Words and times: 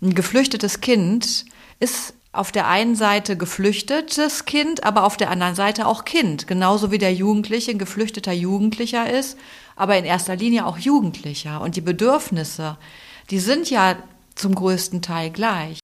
Ein 0.00 0.14
geflüchtetes 0.14 0.80
Kind 0.80 1.44
ist 1.80 2.14
auf 2.30 2.52
der 2.52 2.68
einen 2.68 2.94
Seite 2.94 3.36
geflüchtetes 3.36 4.44
Kind, 4.44 4.84
aber 4.84 5.04
auf 5.04 5.16
der 5.16 5.30
anderen 5.30 5.56
Seite 5.56 5.86
auch 5.86 6.04
Kind. 6.04 6.46
Genauso 6.46 6.92
wie 6.92 6.98
der 6.98 7.12
Jugendliche 7.12 7.72
ein 7.72 7.78
geflüchteter 7.78 8.32
Jugendlicher 8.32 9.10
ist, 9.10 9.36
aber 9.74 9.98
in 9.98 10.04
erster 10.04 10.36
Linie 10.36 10.66
auch 10.66 10.78
Jugendlicher. 10.78 11.60
Und 11.60 11.74
die 11.74 11.80
Bedürfnisse, 11.80 12.78
die 13.30 13.40
sind 13.40 13.70
ja 13.70 13.96
zum 14.36 14.54
größten 14.54 15.02
Teil 15.02 15.30
gleich. 15.30 15.80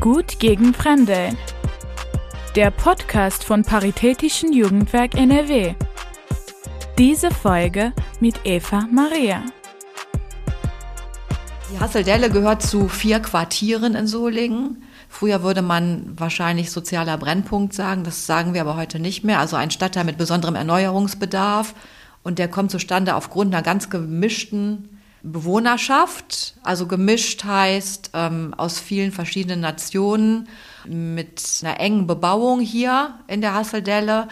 Gut 0.00 0.38
gegen 0.38 0.74
Fremde. 0.74 1.36
Der 2.54 2.70
Podcast 2.70 3.42
von 3.42 3.64
Paritätischen 3.64 4.52
Jugendwerk 4.52 5.16
NRW. 5.16 5.74
Diese 6.98 7.32
Folge 7.32 7.92
mit 8.20 8.36
Eva 8.44 8.86
Maria. 8.92 9.42
Die 11.72 11.80
Hasseldelle 11.80 12.30
gehört 12.30 12.62
zu 12.62 12.86
vier 12.86 13.18
Quartieren 13.18 13.96
in 13.96 14.06
Solingen. 14.06 14.84
Früher 15.08 15.42
würde 15.42 15.62
man 15.62 16.12
wahrscheinlich 16.16 16.70
sozialer 16.70 17.18
Brennpunkt 17.18 17.74
sagen, 17.74 18.04
das 18.04 18.24
sagen 18.24 18.54
wir 18.54 18.60
aber 18.60 18.76
heute 18.76 19.00
nicht 19.00 19.24
mehr. 19.24 19.40
Also 19.40 19.56
ein 19.56 19.72
Stadtteil 19.72 20.04
mit 20.04 20.16
besonderem 20.16 20.54
Erneuerungsbedarf. 20.54 21.74
Und 22.22 22.38
der 22.38 22.48
kommt 22.48 22.70
zustande 22.70 23.16
aufgrund 23.16 23.52
einer 23.52 23.64
ganz 23.64 23.90
gemischten 23.90 25.00
Bewohnerschaft. 25.24 26.54
Also 26.62 26.86
gemischt 26.86 27.42
heißt 27.42 28.10
ähm, 28.14 28.54
aus 28.56 28.78
vielen 28.78 29.10
verschiedenen 29.10 29.60
Nationen 29.60 30.48
mit 30.86 31.42
einer 31.62 31.80
engen 31.80 32.06
Bebauung 32.06 32.60
hier 32.60 33.14
in 33.26 33.40
der 33.40 33.54
Hasseldelle, 33.54 34.28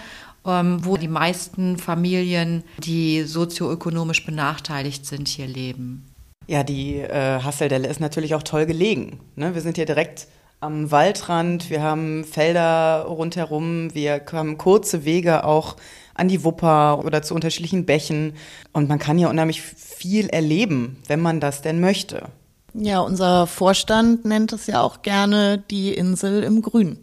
ähm, 0.47 0.85
wo 0.85 0.97
die 0.97 1.09
meisten 1.09 1.79
Familien, 1.79 2.63
die 2.79 3.23
sozioökonomisch 3.25 4.25
benachteiligt 4.25 5.05
sind, 5.05 5.27
hier 5.27 5.49
leben. 5.49 6.14
Ja, 6.47 6.63
die 6.63 6.97
äh, 6.97 7.41
Hasseldelle 7.41 7.89
ist 7.89 8.01
natürlich 8.01 8.35
auch 8.35 8.43
toll 8.43 8.67
gelegen. 8.67 9.21
Ne? 9.37 9.55
Wir 9.55 9.63
sind 9.63 9.77
hier 9.77 9.87
direkt 9.87 10.29
am 10.61 10.91
Waldrand, 10.91 11.71
wir 11.71 11.83
haben 11.83 12.25
Felder 12.25 13.05
rundherum, 13.07 13.95
wir 13.95 14.23
haben 14.33 14.57
kurze 14.59 15.05
Wege 15.05 15.45
auch 15.45 15.77
an 16.15 16.29
die 16.29 16.45
Wupper 16.45 17.05
oder 17.05 17.23
zu 17.23 17.35
unterschiedlichen 17.35 17.87
Bächen. 17.87 18.35
Und 18.73 18.89
man 18.89 18.99
kann 18.99 19.19
hier 19.19 19.29
unheimlich 19.29 19.63
viel 19.63 20.29
erleben, 20.29 20.99
wenn 21.07 21.21
man 21.21 21.41
das 21.41 21.63
denn 21.63 21.81
möchte. 21.81 22.29
Ja, 22.73 23.01
unser 23.01 23.47
Vorstand 23.47 24.25
nennt 24.25 24.53
es 24.53 24.67
ja 24.67 24.81
auch 24.81 25.03
gerne 25.03 25.63
die 25.71 25.95
Insel 25.95 26.43
im 26.43 26.63
Grün 26.63 26.99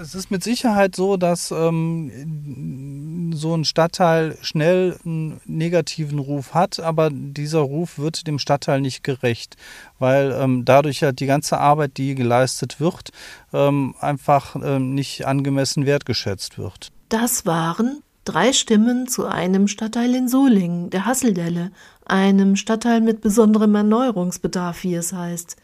es 0.00 0.14
ist 0.14 0.30
mit 0.30 0.42
Sicherheit 0.42 0.96
so, 0.96 1.16
dass 1.16 1.50
ähm, 1.50 3.32
so 3.34 3.54
ein 3.54 3.64
Stadtteil 3.64 4.36
schnell 4.42 4.98
einen 5.04 5.40
negativen 5.44 6.18
Ruf 6.18 6.54
hat, 6.54 6.80
aber 6.80 7.10
dieser 7.10 7.60
Ruf 7.60 7.98
wird 7.98 8.26
dem 8.26 8.38
Stadtteil 8.38 8.80
nicht 8.80 9.04
gerecht, 9.04 9.56
weil 9.98 10.32
ähm, 10.32 10.64
dadurch 10.64 11.00
ja 11.00 11.12
die 11.12 11.26
ganze 11.26 11.58
Arbeit, 11.58 11.96
die 11.96 12.14
geleistet 12.14 12.80
wird, 12.80 13.10
ähm, 13.52 13.94
einfach 14.00 14.56
ähm, 14.56 14.94
nicht 14.94 15.26
angemessen 15.26 15.86
wertgeschätzt 15.86 16.58
wird. 16.58 16.90
Das 17.08 17.46
waren 17.46 18.02
drei 18.24 18.52
Stimmen 18.52 19.08
zu 19.08 19.26
einem 19.26 19.68
Stadtteil 19.68 20.14
in 20.14 20.28
Solingen, 20.28 20.90
der 20.90 21.06
Hasseldelle, 21.06 21.72
einem 22.06 22.56
Stadtteil 22.56 23.00
mit 23.00 23.20
besonderem 23.20 23.74
Erneuerungsbedarf, 23.74 24.84
wie 24.84 24.94
es 24.94 25.12
heißt. 25.12 25.56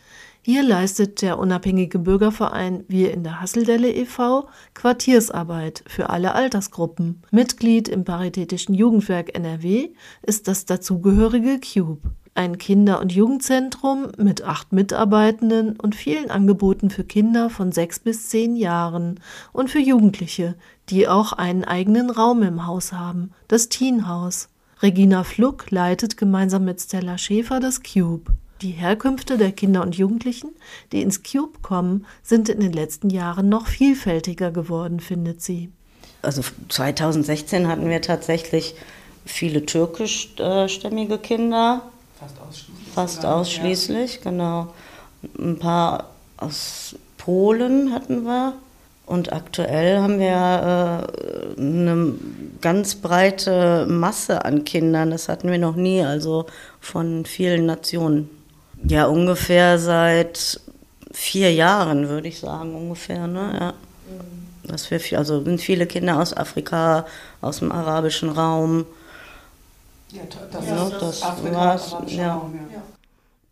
Hier 0.51 0.63
leistet 0.63 1.21
der 1.21 1.39
unabhängige 1.39 1.99
Bürgerverein 1.99 2.83
Wir 2.89 3.13
in 3.13 3.23
der 3.23 3.43
Hasseldelle 3.43 3.93
e.V. 3.93 4.49
Quartiersarbeit 4.73 5.85
für 5.87 6.09
alle 6.09 6.35
Altersgruppen. 6.35 7.21
Mitglied 7.31 7.87
im 7.87 8.05
Paritätischen 8.05 8.75
Jugendwerk 8.75 9.37
NRW 9.37 9.91
ist 10.23 10.49
das 10.49 10.65
dazugehörige 10.65 11.61
Cube. 11.61 12.01
Ein 12.35 12.57
Kinder- 12.57 12.99
und 12.99 13.13
Jugendzentrum 13.13 14.07
mit 14.17 14.43
acht 14.43 14.73
Mitarbeitenden 14.73 15.79
und 15.79 15.95
vielen 15.95 16.31
Angeboten 16.31 16.89
für 16.89 17.05
Kinder 17.05 17.51
von 17.51 17.71
sechs 17.71 17.99
bis 17.99 18.31
zehn 18.31 18.57
Jahren 18.57 19.21
und 19.53 19.69
für 19.69 19.81
Jugendliche, 19.81 20.55
die 20.89 21.09
auch 21.09 21.35
einen 21.35 21.65
eigenen 21.65 22.09
Raum 22.09 22.43
im 22.43 22.67
Haus 22.67 22.95
haben, 22.95 23.33
das 23.49 23.69
Teenhaus. 23.69 24.49
Regina 24.81 25.25
Fluck 25.25 25.71
leitet 25.71 26.17
gemeinsam 26.17 26.65
mit 26.65 26.81
Stella 26.81 27.19
Schäfer 27.19 27.61
das 27.61 27.83
Cube. 27.83 28.33
Die 28.61 28.71
Herkünfte 28.71 29.39
der 29.39 29.53
Kinder 29.53 29.83
und 29.83 29.97
Jugendlichen, 29.97 30.51
die 30.91 31.03
ins 31.03 31.23
Cube 31.23 31.61
kommen, 31.63 32.07
sind 32.23 32.49
in 32.49 32.61
den 32.61 32.73
letzten 32.73 33.09
Jahren 33.09 33.49
noch 33.49 33.69
vielfältiger 33.69 34.51
geworden, 34.51 34.99
findet 34.99 35.43
sie. 35.43 35.71
Also 36.23 36.43
2016 36.69 37.69
hatten 37.69 37.89
wir 37.89 38.03
tatsächlich 38.03 38.75
viele 39.25 39.65
türkischstämmige 39.65 41.19
Kinder. 41.19 41.83
Fast 42.19 42.41
ausschließlich. 42.41 42.95
Fast 42.95 43.25
ausschließlich, 43.25 44.15
ja. 44.17 44.31
genau. 44.31 44.75
Ein 45.39 45.59
paar 45.59 46.11
aus 46.37 46.97
Polen 47.17 47.93
hatten 47.93 48.25
wir. 48.25 48.55
Und 49.07 49.33
aktuell 49.33 50.01
haben 50.01 50.19
wir 50.19 51.07
äh, 51.57 51.61
eine 51.61 52.15
ganz 52.61 52.97
breite 52.97 53.87
Masse 53.89 54.45
an 54.45 54.65
Kindern. 54.65 55.13
Das 55.13 55.29
hatten 55.29 55.51
wir 55.51 55.59
noch 55.59 55.77
nie, 55.77 56.03
also 56.03 56.47
von 56.81 57.25
vielen 57.25 57.65
Nationen. 57.65 58.38
Ja, 58.85 59.07
ungefähr 59.07 59.79
seit 59.79 60.61
vier 61.13 61.53
Jahren, 61.53 62.09
würde 62.09 62.29
ich 62.29 62.39
sagen, 62.39 62.75
ungefähr. 62.75 63.27
Ne? 63.27 63.57
Ja. 63.61 63.75
Das 64.69 64.91
wir, 64.91 65.01
also 65.19 65.43
sind 65.43 65.61
viele 65.61 65.87
Kinder 65.87 66.21
aus 66.21 66.37
Afrika, 66.37 67.07
aus 67.41 67.61
dem 67.61 67.73
arabischen 67.73 68.29
Raum. 68.31 68.85
Ja, 70.13 70.23
das, 70.53 70.67
ja, 70.67 70.91
das, 70.91 71.21
das 71.21 71.55
war's. 71.55 71.97
Ja. 72.07 72.51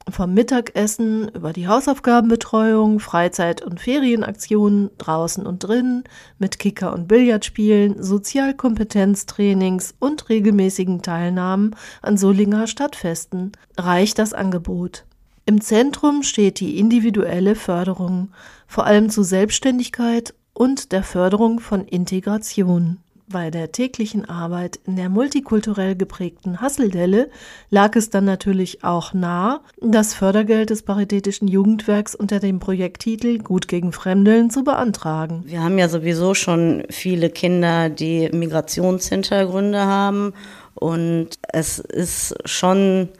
Vom 0.09 0.35
Mittagessen 0.35 1.29
über 1.31 1.53
die 1.53 1.67
Hausaufgabenbetreuung, 1.67 3.01
Freizeit- 3.01 3.63
und 3.63 3.81
Ferienaktionen 3.81 4.91
draußen 4.99 5.45
und 5.45 5.65
drinnen, 5.65 6.05
mit 6.39 6.61
Kicker- 6.61 6.93
und 6.93 7.09
Billardspielen, 7.09 8.01
Sozialkompetenztrainings 8.01 9.95
und 9.99 10.29
regelmäßigen 10.29 11.03
Teilnahmen 11.03 11.75
an 12.03 12.17
Solinger 12.19 12.69
Stadtfesten 12.69 13.53
reicht 13.77 14.19
das 14.21 14.33
Angebot. 14.33 15.06
Im 15.49 15.61
Zentrum 15.61 16.25
steht 16.25 16.59
die 16.59 16.77
individuelle 16.77 17.55
Förderung, 17.55 18.31
vor 18.67 18.85
allem 18.85 19.11
zu 19.11 19.23
Selbstständigkeit 19.23 20.35
und 20.53 20.91
der 20.91 21.05
Förderung 21.05 21.61
von 21.61 21.85
Integration. 21.85 22.99
Bei 23.29 23.53
der 23.53 23.71
täglichen 23.71 24.29
Arbeit 24.29 24.81
in 24.87 24.97
der 24.97 25.09
multikulturell 25.09 25.95
geprägten 25.95 26.61
Hasseldelle 26.61 27.31
lag 27.71 27.95
es 27.95 28.11
dann 28.11 28.25
natürlich 28.25 28.83
auch 28.83 29.15
nah, 29.15 29.61
das 29.81 30.15
Fördergeld 30.15 30.71
des 30.71 30.83
Paritätischen 30.83 31.47
Jugendwerks 31.47 32.17
unter 32.17 32.41
dem 32.41 32.59
Projekttitel 32.59 33.39
Gut 33.39 33.69
gegen 33.69 33.93
Fremdeln 33.93 34.51
zu 34.51 34.65
beantragen. 34.65 35.45
Wir 35.47 35.63
haben 35.63 35.79
ja 35.79 35.89
sowieso 35.89 36.35
schon 36.35 36.83
viele 36.91 37.31
Kinder, 37.31 37.89
die 37.89 38.31
Migrationshintergründe 38.33 39.87
haben 39.87 40.33
und 40.75 41.31
es 41.53 41.79
ist 41.79 42.35
schon 42.45 43.11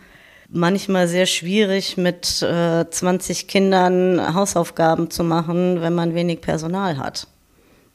manchmal 0.49 1.09
sehr 1.09 1.27
schwierig, 1.27 1.97
mit 1.97 2.43
äh, 2.43 2.89
20 2.89 3.49
Kindern 3.49 4.35
Hausaufgaben 4.35 5.11
zu 5.11 5.25
machen, 5.25 5.81
wenn 5.81 5.95
man 5.95 6.15
wenig 6.15 6.41
Personal 6.41 6.99
hat. 6.99 7.29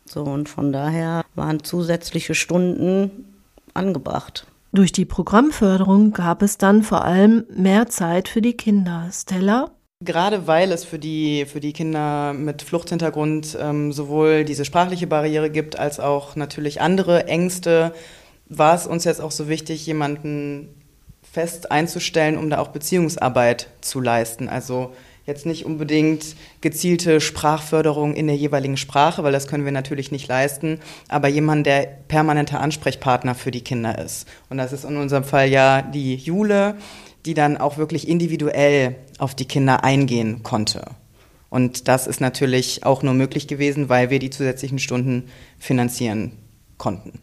So, 0.06 0.24
und 0.24 0.50
von 0.50 0.74
daher 0.74 1.24
waren 1.36 1.64
zusätzliche 1.64 2.36
Stunden 2.36 3.26
angebracht. 3.74 4.46
Durch 4.74 4.92
die 4.92 5.06
Programmförderung 5.06 6.12
gab 6.12 6.42
es 6.42 6.58
dann 6.58 6.84
vor 6.84 7.04
allem 7.04 7.46
mehr 7.54 7.88
Zeit 7.88 8.28
für 8.28 8.42
die 8.42 8.54
Kinder. 8.54 9.10
Stella? 9.12 9.72
Gerade 10.04 10.48
weil 10.48 10.72
es 10.72 10.84
für 10.84 10.98
die, 10.98 11.46
für 11.46 11.60
die 11.60 11.74
Kinder 11.74 12.34
mit 12.34 12.62
Fluchthintergrund 12.62 13.58
ähm, 13.60 13.92
sowohl 13.92 14.46
diese 14.46 14.66
sprachliche 14.66 15.08
Barriere 15.08 15.50
gibt, 15.50 15.78
als 15.78 16.00
auch 16.00 16.36
natürlich 16.36 16.82
andere 16.82 17.28
Ängste, 17.28 17.94
war 18.48 18.74
es 18.76 18.88
uns 18.88 19.04
jetzt 19.04 19.22
auch 19.22 19.32
so 19.32 19.48
wichtig, 19.48 19.86
jemanden 19.86 20.81
fest 21.32 21.72
einzustellen, 21.72 22.38
um 22.38 22.50
da 22.50 22.60
auch 22.60 22.70
Beziehungsarbeit 22.70 23.68
zu 23.82 24.02
leisten. 24.02 24.50
Also 24.50 24.94
jetzt 25.26 25.46
nicht 25.46 25.66
unbedingt 25.66 26.36
gezielte 26.60 27.22
Sprachförderung 27.22 28.16
in 28.16 28.28
der 28.28 28.36
jeweiligen 28.36 28.78
Sprache, 28.78 29.24
weil 29.24 29.32
das 29.32 29.48
können 29.48 29.66
wir 29.66 29.72
natürlich 29.72 30.12
nicht 30.12 30.28
leisten, 30.28 30.80
aber 31.08 31.28
jemand, 31.28 31.66
der 31.66 31.88
permanenter 32.08 32.60
Ansprechpartner 32.60 33.36
für 33.36 33.52
die 33.52 33.62
Kinder 33.62 33.98
ist. 33.98 34.28
Und 34.50 34.58
das 34.58 34.74
ist 34.74 34.84
in 34.84 34.98
unserem 34.98 35.24
Fall 35.24 35.48
ja 35.48 35.82
die 35.82 36.16
Jule, 36.16 36.76
die 37.26 37.34
dann 37.34 37.58
auch 37.58 37.78
wirklich 37.78 38.08
individuell 38.08 38.96
auf 39.20 39.36
die 39.36 39.46
Kinder 39.46 39.84
eingehen 39.84 40.44
konnte. 40.44 40.84
Und 41.50 41.88
das 41.88 42.08
ist 42.08 42.20
natürlich 42.20 42.86
auch 42.86 43.04
nur 43.04 43.14
möglich 43.14 43.48
gewesen, 43.48 43.90
weil 43.90 44.10
wir 44.10 44.20
die 44.20 44.30
zusätzlichen 44.30 44.80
Stunden 44.80 45.30
finanzieren 45.60 46.32
konnten. 46.78 47.20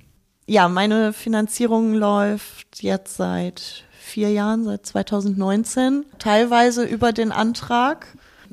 Ja, 0.47 0.69
meine 0.69 1.13
Finanzierung 1.13 1.95
läuft 1.95 2.83
jetzt 2.83 3.17
seit 3.17 3.85
vier 4.09 4.31
Jahren, 4.31 4.65
seit 4.65 4.87
2019, 4.87 6.05
teilweise 6.19 6.85
über 6.85 7.13
den 7.13 7.31
Antrag. 7.31 8.07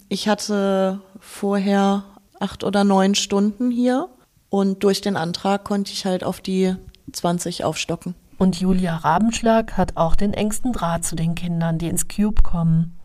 Ich 0.10 0.28
hatte 0.28 1.00
vorher 1.20 2.04
acht 2.40 2.64
oder 2.64 2.84
neun 2.84 3.16
Stunden 3.16 3.72
hier 3.72 4.10
und 4.50 4.84
durch 4.84 5.02
den 5.02 5.18
Antrag 5.18 5.64
konnte 5.64 5.92
ich 5.94 6.06
halt 6.06 6.24
auf 6.24 6.42
die 6.42 6.76
20 7.12 7.64
aufstocken. 7.64 8.16
Und 8.38 8.60
Julia 8.60 8.98
Rabenschlag 8.98 9.78
hat 9.78 9.96
auch 9.96 10.16
den 10.16 10.34
engsten 10.34 10.74
Draht 10.74 11.06
zu 11.06 11.16
den 11.16 11.36
Kindern, 11.36 11.78
die 11.78 11.88
ins 11.88 12.10
Cube 12.10 12.44
kommen. 12.44 12.98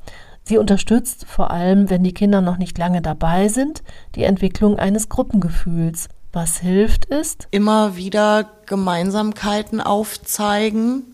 Sie 0.43 0.59
unterstützt, 0.59 1.27
vor 1.27 1.53
allem 1.53 1.89
wenn 1.89 2.03
die 2.03 2.15
Kinder 2.15 2.41
noch 2.41 2.59
nicht 2.59 2.77
lange 2.77 3.01
dabei 3.01 3.49
sind, 3.49 3.85
die 4.17 4.25
Entwicklung 4.25 4.79
eines 4.79 5.09
Gruppengefühls. 5.09 6.09
Was 6.33 6.59
hilft 6.59 7.05
ist, 7.07 7.49
immer 7.51 7.97
wieder 7.97 8.51
Gemeinsamkeiten 8.67 9.81
aufzeigen 9.81 11.10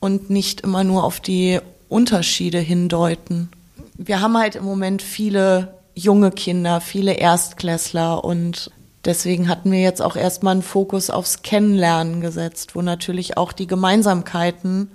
und 0.00 0.30
nicht 0.30 0.62
immer 0.62 0.82
nur 0.82 1.04
auf 1.04 1.20
die 1.20 1.60
Unterschiede 1.88 2.58
hindeuten. 2.58 3.50
Wir 3.96 4.20
haben 4.20 4.36
halt 4.36 4.56
im 4.56 4.64
Moment 4.64 5.02
viele 5.02 5.74
junge 5.94 6.30
Kinder, 6.30 6.80
viele 6.80 7.12
Erstklässler 7.12 8.24
und 8.24 8.70
deswegen 9.04 9.48
hatten 9.48 9.70
wir 9.70 9.80
jetzt 9.80 10.00
auch 10.00 10.16
erstmal 10.16 10.52
einen 10.52 10.62
Fokus 10.62 11.10
aufs 11.10 11.42
Kennenlernen 11.42 12.20
gesetzt, 12.20 12.74
wo 12.74 12.82
natürlich 12.82 13.36
auch 13.36 13.52
die 13.52 13.66
Gemeinsamkeiten 13.66 14.90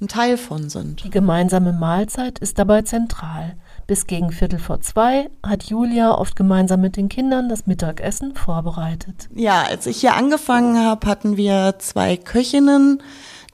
ein 0.00 0.08
Teil 0.08 0.36
von 0.36 0.68
sind. 0.68 1.04
Die 1.04 1.10
gemeinsame 1.10 1.72
Mahlzeit 1.72 2.38
ist 2.38 2.58
dabei 2.58 2.82
zentral. 2.82 3.56
Bis 3.86 4.06
gegen 4.06 4.32
Viertel 4.32 4.58
vor 4.58 4.80
zwei 4.80 5.28
hat 5.42 5.64
Julia 5.64 6.16
oft 6.16 6.36
gemeinsam 6.36 6.80
mit 6.80 6.96
den 6.96 7.08
Kindern 7.08 7.48
das 7.48 7.66
Mittagessen 7.66 8.34
vorbereitet. 8.34 9.28
Ja, 9.34 9.62
als 9.62 9.86
ich 9.86 9.98
hier 9.98 10.14
angefangen 10.14 10.78
habe, 10.78 11.06
hatten 11.06 11.36
wir 11.36 11.74
zwei 11.78 12.16
Köchinnen. 12.16 13.02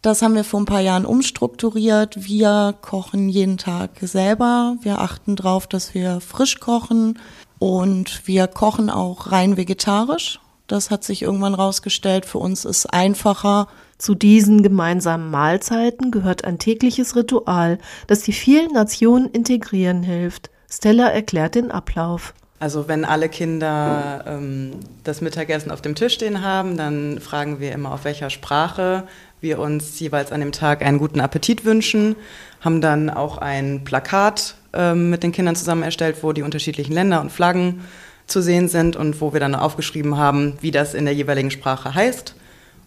Das 0.03 0.23
haben 0.23 0.35
wir 0.35 0.45
vor 0.45 0.61
ein 0.61 0.67
paar 0.67 0.81
Jahren 0.81 1.05
umstrukturiert. 1.05 2.27
Wir 2.27 2.75
kochen 2.81 3.29
jeden 3.29 3.59
Tag 3.59 3.91
selber. 4.01 4.77
Wir 4.81 4.99
achten 4.99 5.37
darauf, 5.37 5.67
dass 5.67 5.93
wir 5.93 6.21
frisch 6.21 6.59
kochen 6.59 7.19
und 7.59 8.27
wir 8.27 8.47
kochen 8.47 8.89
auch 8.89 9.31
rein 9.31 9.59
vegetarisch. 9.59 10.41
Das 10.67 10.91
hat 10.91 11.05
sich 11.05 11.21
irgendwann 11.21 11.55
rausgestellt. 11.55 12.25
Für 12.25 12.39
uns 12.39 12.65
ist 12.65 12.87
einfacher, 12.87 13.69
zu 13.99 14.15
diesen 14.15 14.63
gemeinsamen 14.63 15.31
Mahlzeiten 15.31 16.11
gehört 16.11 16.47
ein 16.47 16.59
tägliches 16.59 17.15
Ritual, 17.15 17.77
das 18.07 18.23
die 18.23 18.33
vielen 18.33 18.73
Nationen 18.73 19.29
integrieren 19.29 20.03
hilft. 20.03 20.49
Stella 20.71 21.09
erklärt 21.09 21.57
den 21.57 21.71
Ablauf. 21.71 22.33
Also 22.61 22.89
wenn 22.89 23.07
alle 23.07 23.31
Kinder 23.31 24.23
ähm, 24.27 24.73
das 25.03 25.23
Mittagessen 25.23 25.71
auf 25.71 25.81
dem 25.81 25.95
Tisch 25.95 26.13
stehen 26.13 26.43
haben, 26.43 26.77
dann 26.77 27.19
fragen 27.19 27.59
wir 27.59 27.73
immer, 27.73 27.93
auf 27.93 28.05
welcher 28.05 28.29
Sprache 28.29 29.05
wir 29.41 29.59
uns 29.59 29.99
jeweils 30.01 30.33
an 30.33 30.41
dem 30.41 30.53
Tag 30.53 30.83
einen 30.83 30.99
guten 30.99 31.21
Appetit 31.21 31.65
wünschen, 31.65 32.17
haben 32.61 32.81
dann 32.81 33.11
auch 33.11 33.39
ein 33.39 33.85
Plakat 33.85 34.57
ähm, 34.73 35.11
mit 35.11 35.23
den 35.23 35.33
Kindern 35.33 35.57
zusammen 35.57 35.83
erstellt, 35.83 36.17
wo 36.23 36.33
die 36.33 36.43
unterschiedlichen 36.43 36.93
Länder 36.93 37.21
und 37.21 37.33
Flaggen 37.33 37.81
zu 38.27 38.43
sehen 38.43 38.69
sind 38.69 38.97
und 38.97 39.21
wo 39.21 39.33
wir 39.33 39.41
dann 39.41 39.55
aufgeschrieben 39.55 40.17
haben, 40.17 40.55
wie 40.61 40.71
das 40.71 40.95
in 40.95 41.05
der 41.05 41.15
jeweiligen 41.15 41.51
Sprache 41.51 41.95
heißt. 41.95 42.35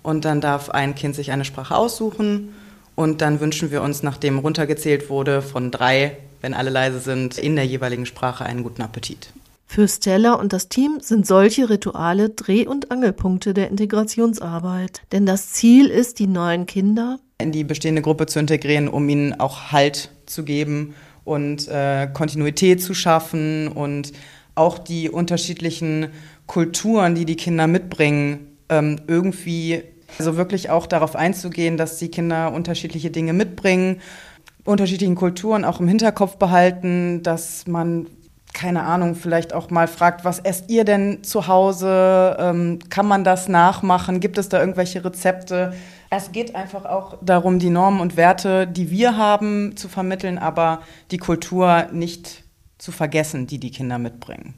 Und 0.02 0.26
dann 0.26 0.42
darf 0.42 0.70
ein 0.70 0.96
Kind 0.96 1.16
sich 1.16 1.32
eine 1.32 1.46
Sprache 1.46 1.76
aussuchen. 1.76 2.54
Und 2.96 3.22
dann 3.22 3.40
wünschen 3.40 3.72
wir 3.72 3.82
uns, 3.82 4.04
nachdem 4.04 4.40
runtergezählt 4.40 5.10
wurde, 5.10 5.42
von 5.42 5.72
drei, 5.72 6.18
wenn 6.42 6.54
alle 6.54 6.70
leise 6.70 7.00
sind, 7.00 7.38
in 7.38 7.56
der 7.56 7.66
jeweiligen 7.66 8.06
Sprache 8.06 8.46
einen 8.46 8.64
guten 8.64 8.82
Appetit. 8.82 9.30
Für 9.65 9.88
Stella 9.88 10.33
und 10.33 10.54
das 10.54 10.69
Team 10.69 11.00
sind 11.01 11.25
solche 11.25 11.69
Rituale 11.69 12.30
Dreh- 12.30 12.68
und 12.68 12.92
Angelpunkte 12.92 13.54
der 13.54 13.69
Integrationsarbeit. 13.69 15.01
Denn 15.12 15.25
das 15.25 15.51
Ziel 15.51 15.88
ist, 15.88 16.19
die 16.19 16.27
neuen 16.27 16.65
Kinder 16.65 17.19
in 17.44 17.51
die 17.51 17.63
bestehende 17.63 18.01
Gruppe 18.01 18.25
zu 18.25 18.39
integrieren, 18.39 18.88
um 18.88 19.07
ihnen 19.10 19.39
auch 19.39 19.71
Halt 19.71 20.12
zu 20.25 20.44
geben 20.44 20.95
und 21.24 21.68
äh, 21.68 22.07
Kontinuität 22.12 22.81
zu 22.81 22.94
schaffen 22.94 23.68
und 23.68 24.13
auch 24.56 24.77
die 24.77 25.10
unterschiedlichen 25.10 26.07
Kulturen, 26.48 27.16
die 27.16 27.25
die 27.25 27.36
Kinder 27.36 27.68
mitbringen, 27.68 28.57
ähm, 28.69 29.01
irgendwie 29.07 29.83
also 30.18 30.38
wirklich 30.38 30.69
auch 30.69 30.86
darauf 30.86 31.16
einzugehen, 31.16 31.75
dass 31.77 31.98
die 31.98 32.09
Kinder 32.09 32.54
unterschiedliche 32.54 33.09
Dinge 33.09 33.33
mitbringen, 33.33 34.00
unterschiedlichen 34.63 35.16
Kulturen 35.16 35.66
auch 35.66 35.80
im 35.80 35.88
Hinterkopf 35.88 36.38
behalten, 36.38 37.24
dass 37.24 37.68
man 37.68 38.07
keine 38.54 38.84
Ahnung, 38.84 39.16
vielleicht 39.16 39.54
auch 39.54 39.70
mal 39.70 39.88
fragt, 39.88 40.24
was 40.24 40.40
esst 40.40 40.70
ihr 40.70 40.86
denn 40.86 41.24
zu 41.24 41.48
Hause? 41.48 42.38
Ähm, 42.40 42.80
kann 42.90 43.08
man 43.08 43.24
das 43.24 43.48
nachmachen? 43.48 44.20
Gibt 44.20 44.38
es 44.38 44.50
da 44.50 44.60
irgendwelche 44.60 45.04
Rezepte? 45.04 45.74
Es 46.10 46.32
geht 46.32 46.56
einfach 46.56 46.86
auch 46.86 47.18
darum, 47.22 47.58
die 47.58 47.72
Normen 47.72 48.00
und 48.00 48.16
Werte, 48.16 48.68
die 48.68 48.92
wir 48.92 49.18
haben, 49.18 49.76
zu 49.76 49.90
vermitteln, 49.90 50.38
aber 50.38 50.82
die 51.10 51.18
Kultur 51.18 51.88
nicht 51.92 52.44
zu 52.78 52.92
vergessen, 52.92 53.48
die 53.48 53.60
die 53.60 53.72
Kinder 53.72 53.98
mitbringen. 53.98 54.54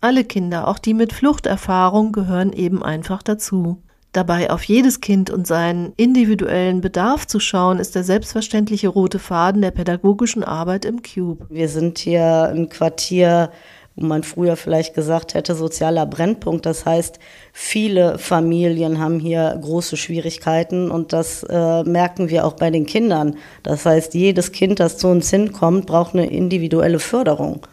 Alle 0.00 0.24
Kinder, 0.24 0.68
auch 0.68 0.78
die 0.78 0.94
mit 0.94 1.12
Fluchterfahrung, 1.12 2.12
gehören 2.12 2.52
eben 2.52 2.82
einfach 2.82 3.22
dazu. 3.22 3.82
Dabei 4.14 4.50
auf 4.50 4.62
jedes 4.62 5.00
Kind 5.00 5.28
und 5.28 5.44
seinen 5.44 5.92
individuellen 5.96 6.80
Bedarf 6.80 7.26
zu 7.26 7.40
schauen, 7.40 7.80
ist 7.80 7.96
der 7.96 8.04
selbstverständliche 8.04 8.86
rote 8.86 9.18
Faden 9.18 9.60
der 9.60 9.72
pädagogischen 9.72 10.44
Arbeit 10.44 10.84
im 10.84 11.02
Cube. 11.02 11.44
Wir 11.50 11.68
sind 11.68 11.98
hier 11.98 12.44
ein 12.54 12.68
Quartier, 12.68 13.50
wo 13.96 14.06
man 14.06 14.22
früher 14.22 14.54
vielleicht 14.54 14.94
gesagt 14.94 15.34
hätte, 15.34 15.56
sozialer 15.56 16.06
Brennpunkt. 16.06 16.64
Das 16.64 16.86
heißt, 16.86 17.18
viele 17.52 18.16
Familien 18.18 19.00
haben 19.00 19.18
hier 19.18 19.58
große 19.60 19.96
Schwierigkeiten 19.96 20.92
und 20.92 21.12
das 21.12 21.42
äh, 21.50 21.82
merken 21.82 22.30
wir 22.30 22.46
auch 22.46 22.52
bei 22.52 22.70
den 22.70 22.86
Kindern. 22.86 23.36
Das 23.64 23.84
heißt, 23.84 24.14
jedes 24.14 24.52
Kind, 24.52 24.78
das 24.78 24.96
zu 24.96 25.08
uns 25.08 25.28
hinkommt, 25.28 25.86
braucht 25.86 26.14
eine 26.14 26.30
individuelle 26.30 27.00
Förderung. 27.00 27.66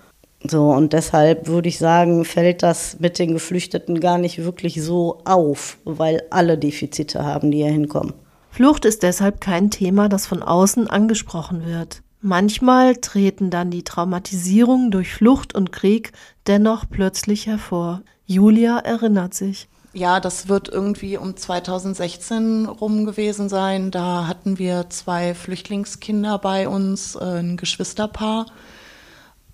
So, 0.43 0.71
und 0.71 0.93
deshalb 0.93 1.47
würde 1.47 1.69
ich 1.69 1.77
sagen, 1.77 2.25
fällt 2.25 2.63
das 2.63 2.97
mit 2.99 3.19
den 3.19 3.33
Geflüchteten 3.33 3.99
gar 3.99 4.17
nicht 4.17 4.43
wirklich 4.43 4.81
so 4.81 5.19
auf, 5.23 5.77
weil 5.85 6.23
alle 6.31 6.57
Defizite 6.57 7.23
haben, 7.23 7.51
die 7.51 7.59
hier 7.59 7.67
hinkommen. 7.67 8.13
Flucht 8.49 8.85
ist 8.85 9.03
deshalb 9.03 9.39
kein 9.39 9.71
Thema, 9.71 10.09
das 10.09 10.25
von 10.25 10.41
außen 10.43 10.87
angesprochen 10.87 11.65
wird. 11.65 12.01
Manchmal 12.21 12.95
treten 12.97 13.49
dann 13.49 13.71
die 13.71 13.83
Traumatisierungen 13.83 14.91
durch 14.91 15.13
Flucht 15.13 15.55
und 15.55 15.71
Krieg 15.71 16.11
dennoch 16.47 16.85
plötzlich 16.89 17.47
hervor. 17.47 18.01
Julia 18.25 18.77
erinnert 18.79 19.33
sich. 19.33 19.67
Ja, 19.93 20.19
das 20.19 20.47
wird 20.47 20.69
irgendwie 20.69 21.17
um 21.17 21.35
2016 21.35 22.65
rum 22.65 23.05
gewesen 23.05 23.49
sein. 23.49 23.91
Da 23.91 24.27
hatten 24.27 24.57
wir 24.57 24.89
zwei 24.89 25.33
Flüchtlingskinder 25.33 26.37
bei 26.37 26.67
uns, 26.67 27.15
äh, 27.15 27.39
ein 27.39 27.57
Geschwisterpaar. 27.57 28.45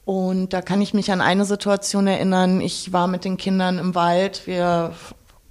Und 0.08 0.54
da 0.54 0.62
kann 0.62 0.80
ich 0.80 0.94
mich 0.94 1.12
an 1.12 1.20
eine 1.20 1.44
Situation 1.44 2.08
erinnern. 2.08 2.62
Ich 2.62 2.94
war 2.94 3.08
mit 3.08 3.26
den 3.26 3.36
Kindern 3.36 3.78
im 3.78 3.94
Wald. 3.94 4.48
Wir 4.48 4.94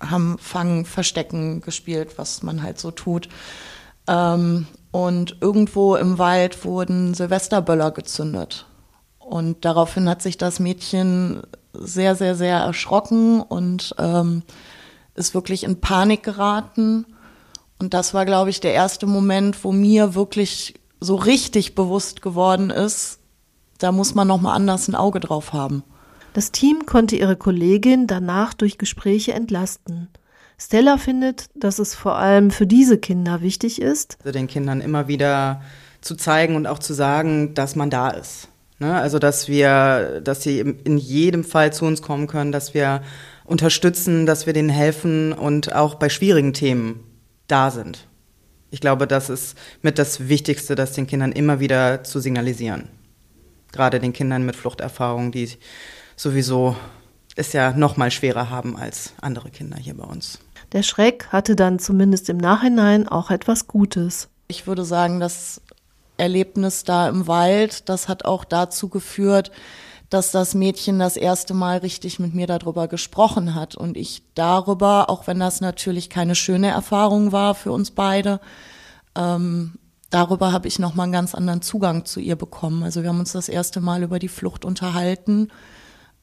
haben 0.00 0.38
Fangen, 0.38 0.87
Verstecken 0.87 1.61
gespielt, 1.61 2.17
was 2.17 2.43
man 2.43 2.62
halt 2.62 2.81
so 2.81 2.91
tut. 2.91 3.29
Ähm, 4.08 4.67
und 4.93 5.37
irgendwo 5.43 5.94
im 5.97 6.17
Wald 6.17 6.64
wurden 6.64 7.12
Silvesterböller 7.12 7.91
gezündet. 7.91 8.64
Und 9.19 9.67
daraufhin 9.67 10.08
hat 10.08 10.23
sich 10.23 10.38
das 10.38 10.58
Mädchen 10.58 11.43
sehr, 11.75 12.15
sehr, 12.15 12.34
sehr 12.34 12.56
erschrocken 12.56 13.43
und 13.43 13.94
ähm, 13.98 14.43
ist 15.15 15.34
wirklich 15.34 15.65
in 15.65 15.82
Panik 15.82 16.22
geraten. 16.22 17.05
Und 17.79 17.93
das 17.93 18.15
war, 18.15 18.25
glaube 18.25 18.48
ich, 18.48 18.60
der 18.60 18.72
erste 18.72 19.05
Moment, 19.05 19.65
wo 19.65 19.72
mir 19.72 20.15
wirklich 20.15 20.81
so 20.98 21.15
richtig 21.15 21.75
bewusst 21.75 22.22
geworden 22.22 22.70
ist, 22.70 23.19
da 23.82 23.92
muss 23.92 24.14
man 24.14 24.28
noch 24.28 24.40
mal 24.40 24.54
anders 24.54 24.88
ein 24.88 24.94
Auge 24.94 25.20
drauf 25.20 25.52
haben. 25.52 25.82
Das 26.36 26.52
Team 26.52 26.84
konnte 26.84 27.16
ihre 27.16 27.36
Kollegin 27.36 28.06
danach 28.06 28.52
durch 28.52 28.76
Gespräche 28.76 29.32
entlasten. 29.32 30.08
Stella 30.58 30.98
findet, 30.98 31.46
dass 31.54 31.78
es 31.78 31.94
vor 31.94 32.16
allem 32.16 32.50
für 32.50 32.66
diese 32.66 32.98
Kinder 32.98 33.40
wichtig 33.40 33.80
ist, 33.80 34.18
also 34.20 34.32
den 34.32 34.46
Kindern 34.46 34.80
immer 34.80 35.08
wieder 35.08 35.62
zu 36.00 36.14
zeigen 36.14 36.54
und 36.56 36.66
auch 36.66 36.78
zu 36.78 36.94
sagen, 36.94 37.54
dass 37.54 37.74
man 37.76 37.90
da 37.90 38.10
ist. 38.10 38.48
Ne? 38.78 38.94
Also 38.94 39.18
dass 39.18 39.48
wir, 39.48 40.20
dass 40.22 40.42
sie 40.42 40.60
in 40.60 40.98
jedem 40.98 41.44
Fall 41.44 41.72
zu 41.72 41.84
uns 41.84 42.02
kommen 42.02 42.26
können, 42.26 42.52
dass 42.52 42.74
wir 42.74 43.02
unterstützen, 43.44 44.26
dass 44.26 44.46
wir 44.46 44.52
denen 44.52 44.68
helfen 44.68 45.32
und 45.32 45.74
auch 45.74 45.94
bei 45.94 46.08
schwierigen 46.08 46.52
Themen 46.52 47.00
da 47.48 47.70
sind. 47.70 48.06
Ich 48.70 48.80
glaube, 48.80 49.06
das 49.06 49.30
ist 49.30 49.56
mit 49.82 49.98
das 49.98 50.28
Wichtigste, 50.28 50.74
das 50.74 50.92
den 50.92 51.06
Kindern 51.06 51.32
immer 51.32 51.60
wieder 51.60 52.02
zu 52.04 52.20
signalisieren 52.20 52.88
gerade 53.76 54.00
den 54.00 54.12
Kindern 54.12 54.44
mit 54.44 54.56
Fluchterfahrung, 54.56 55.30
die 55.30 55.50
sowieso 56.16 56.76
es 57.36 57.52
ja 57.52 57.72
noch 57.72 57.96
mal 57.96 58.10
schwerer 58.10 58.50
haben 58.50 58.76
als 58.76 59.12
andere 59.20 59.50
Kinder 59.50 59.76
hier 59.76 59.96
bei 59.96 60.04
uns. 60.04 60.40
Der 60.72 60.82
Schreck 60.82 61.28
hatte 61.30 61.54
dann 61.54 61.78
zumindest 61.78 62.28
im 62.28 62.38
Nachhinein 62.38 63.06
auch 63.06 63.30
etwas 63.30 63.68
Gutes. 63.68 64.28
Ich 64.48 64.66
würde 64.66 64.84
sagen, 64.84 65.20
das 65.20 65.60
Erlebnis 66.16 66.84
da 66.84 67.08
im 67.08 67.26
Wald, 67.26 67.88
das 67.88 68.08
hat 68.08 68.24
auch 68.24 68.44
dazu 68.44 68.88
geführt, 68.88 69.52
dass 70.08 70.30
das 70.30 70.54
Mädchen 70.54 70.98
das 70.98 71.16
erste 71.16 71.52
Mal 71.52 71.78
richtig 71.78 72.18
mit 72.18 72.34
mir 72.34 72.46
darüber 72.46 72.88
gesprochen 72.88 73.54
hat 73.54 73.74
und 73.74 73.96
ich 73.96 74.22
darüber, 74.34 75.10
auch 75.10 75.26
wenn 75.26 75.40
das 75.40 75.60
natürlich 75.60 76.10
keine 76.10 76.34
schöne 76.34 76.68
Erfahrung 76.68 77.32
war 77.32 77.54
für 77.54 77.72
uns 77.72 77.90
beide, 77.90 78.40
ähm, 79.16 79.74
darüber 80.10 80.53
habe 80.53 80.69
ich 80.69 80.79
nochmal 80.79 81.05
einen 81.05 81.13
ganz 81.13 81.34
anderen 81.34 81.63
Zugang 81.63 82.05
zu 82.05 82.20
ihr 82.20 82.36
bekommen. 82.36 82.82
Also 82.82 83.03
wir 83.03 83.08
haben 83.08 83.20
uns 83.20 83.32
das 83.32 83.48
erste 83.48 83.81
Mal 83.81 84.03
über 84.03 84.19
die 84.19 84.29
Flucht 84.29 84.65
unterhalten, 84.65 85.48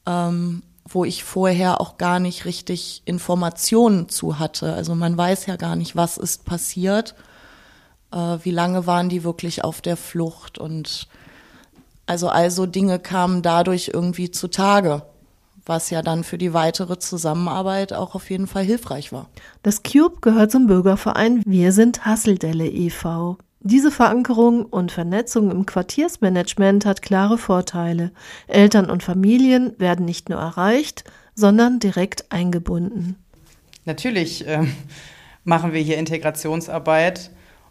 ähm, 0.06 0.62
wo 0.88 1.04
ich 1.04 1.24
vorher 1.24 1.80
auch 1.80 1.96
gar 1.96 2.20
nicht 2.20 2.44
richtig 2.44 3.02
Informationen 3.06 4.08
zu 4.08 4.38
hatte. 4.38 4.74
Also 4.74 4.94
man 4.94 5.16
weiß 5.16 5.46
ja 5.46 5.56
gar 5.56 5.76
nicht, 5.76 5.96
was 5.96 6.18
ist 6.18 6.44
passiert, 6.44 7.14
äh, 8.12 8.38
wie 8.42 8.50
lange 8.50 8.86
waren 8.86 9.08
die 9.08 9.24
wirklich 9.24 9.64
auf 9.64 9.80
der 9.80 9.96
Flucht 9.96 10.58
und 10.58 11.08
Also 12.06 12.28
also 12.28 12.66
Dinge 12.66 12.98
kamen 12.98 13.40
dadurch 13.40 13.90
irgendwie 13.94 14.30
zutage, 14.30 15.02
was 15.64 15.88
ja 15.88 16.02
dann 16.02 16.22
für 16.22 16.36
die 16.36 16.52
weitere 16.52 16.98
Zusammenarbeit 16.98 17.94
auch 17.94 18.14
auf 18.14 18.28
jeden 18.30 18.46
Fall 18.46 18.64
hilfreich 18.64 19.10
war. 19.12 19.30
Das 19.62 19.82
Cube 19.82 20.20
gehört 20.20 20.50
zum 20.52 20.66
Bürgerverein 20.66 21.42
Wir 21.46 21.72
sind 21.72 22.04
Hasseldelle 22.04 22.66
e.V. 22.68 23.38
Diese 23.66 23.90
Verankerung 23.90 24.66
und 24.66 24.92
Vernetzung 24.92 25.50
im 25.50 25.64
Quartiersmanagement 25.64 26.84
hat 26.84 27.00
klare 27.00 27.38
Vorteile. 27.38 28.10
Eltern 28.46 28.90
und 28.90 29.02
Familien 29.02 29.72
werden 29.78 30.04
nicht 30.04 30.28
nur 30.28 30.38
erreicht, 30.38 31.04
sondern 31.34 31.78
direkt 31.78 32.30
eingebunden. 32.30 33.16
Natürlich 33.86 34.46
äh, 34.46 34.66
machen 35.44 35.72
wir 35.72 35.80
hier 35.80 35.96
Integrationsarbeit 35.96 37.30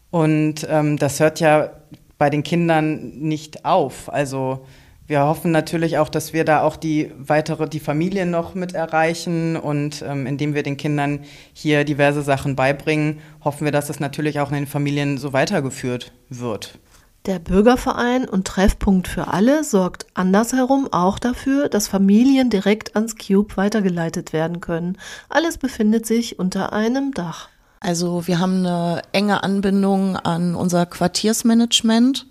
und 0.09 0.65
ähm, 0.67 0.97
das 0.97 1.19
hört 1.19 1.39
ja 1.39 1.69
bei 2.17 2.31
den 2.31 2.41
Kindern 2.41 3.19
nicht 3.19 3.63
auf. 3.63 4.11
Also 4.11 4.65
wir 5.07 5.21
hoffen 5.21 5.51
natürlich 5.51 5.97
auch, 5.97 6.09
dass 6.09 6.31
wir 6.31 6.45
da 6.45 6.61
auch 6.61 6.77
die 6.77 7.11
weitere, 7.17 7.67
die 7.67 7.79
Familien 7.79 8.31
noch 8.31 8.55
mit 8.55 8.73
erreichen 8.73 9.57
und 9.57 10.01
ähm, 10.07 10.25
indem 10.25 10.53
wir 10.53 10.63
den 10.63 10.77
Kindern 10.77 11.19
hier 11.51 11.83
diverse 11.83 12.21
Sachen 12.21 12.55
beibringen, 12.55 13.19
hoffen 13.43 13.65
wir, 13.65 13.71
dass 13.71 13.87
das 13.87 13.99
natürlich 13.99 14.39
auch 14.39 14.49
in 14.49 14.55
den 14.55 14.67
Familien 14.67 15.17
so 15.17 15.33
weitergeführt 15.33 16.13
wird. 16.29 16.79
Der 17.25 17.39
Bürgerverein 17.39 18.27
und 18.27 18.47
Treffpunkt 18.47 19.07
für 19.07 19.27
alle 19.27 19.63
sorgt 19.63 20.07
andersherum 20.13 20.89
auch 20.91 21.19
dafür, 21.19 21.69
dass 21.69 21.87
Familien 21.87 22.49
direkt 22.49 22.95
ans 22.95 23.15
Cube 23.15 23.55
weitergeleitet 23.55 24.33
werden 24.33 24.59
können. 24.59 24.97
Alles 25.29 25.57
befindet 25.57 26.05
sich 26.05 26.37
unter 26.37 26.73
einem 26.73 27.13
Dach. 27.13 27.47
Also 27.79 28.27
wir 28.27 28.39
haben 28.39 28.65
eine 28.65 29.01
enge 29.11 29.43
Anbindung 29.43 30.17
an 30.17 30.55
unser 30.55 30.85
Quartiersmanagement 30.85 32.25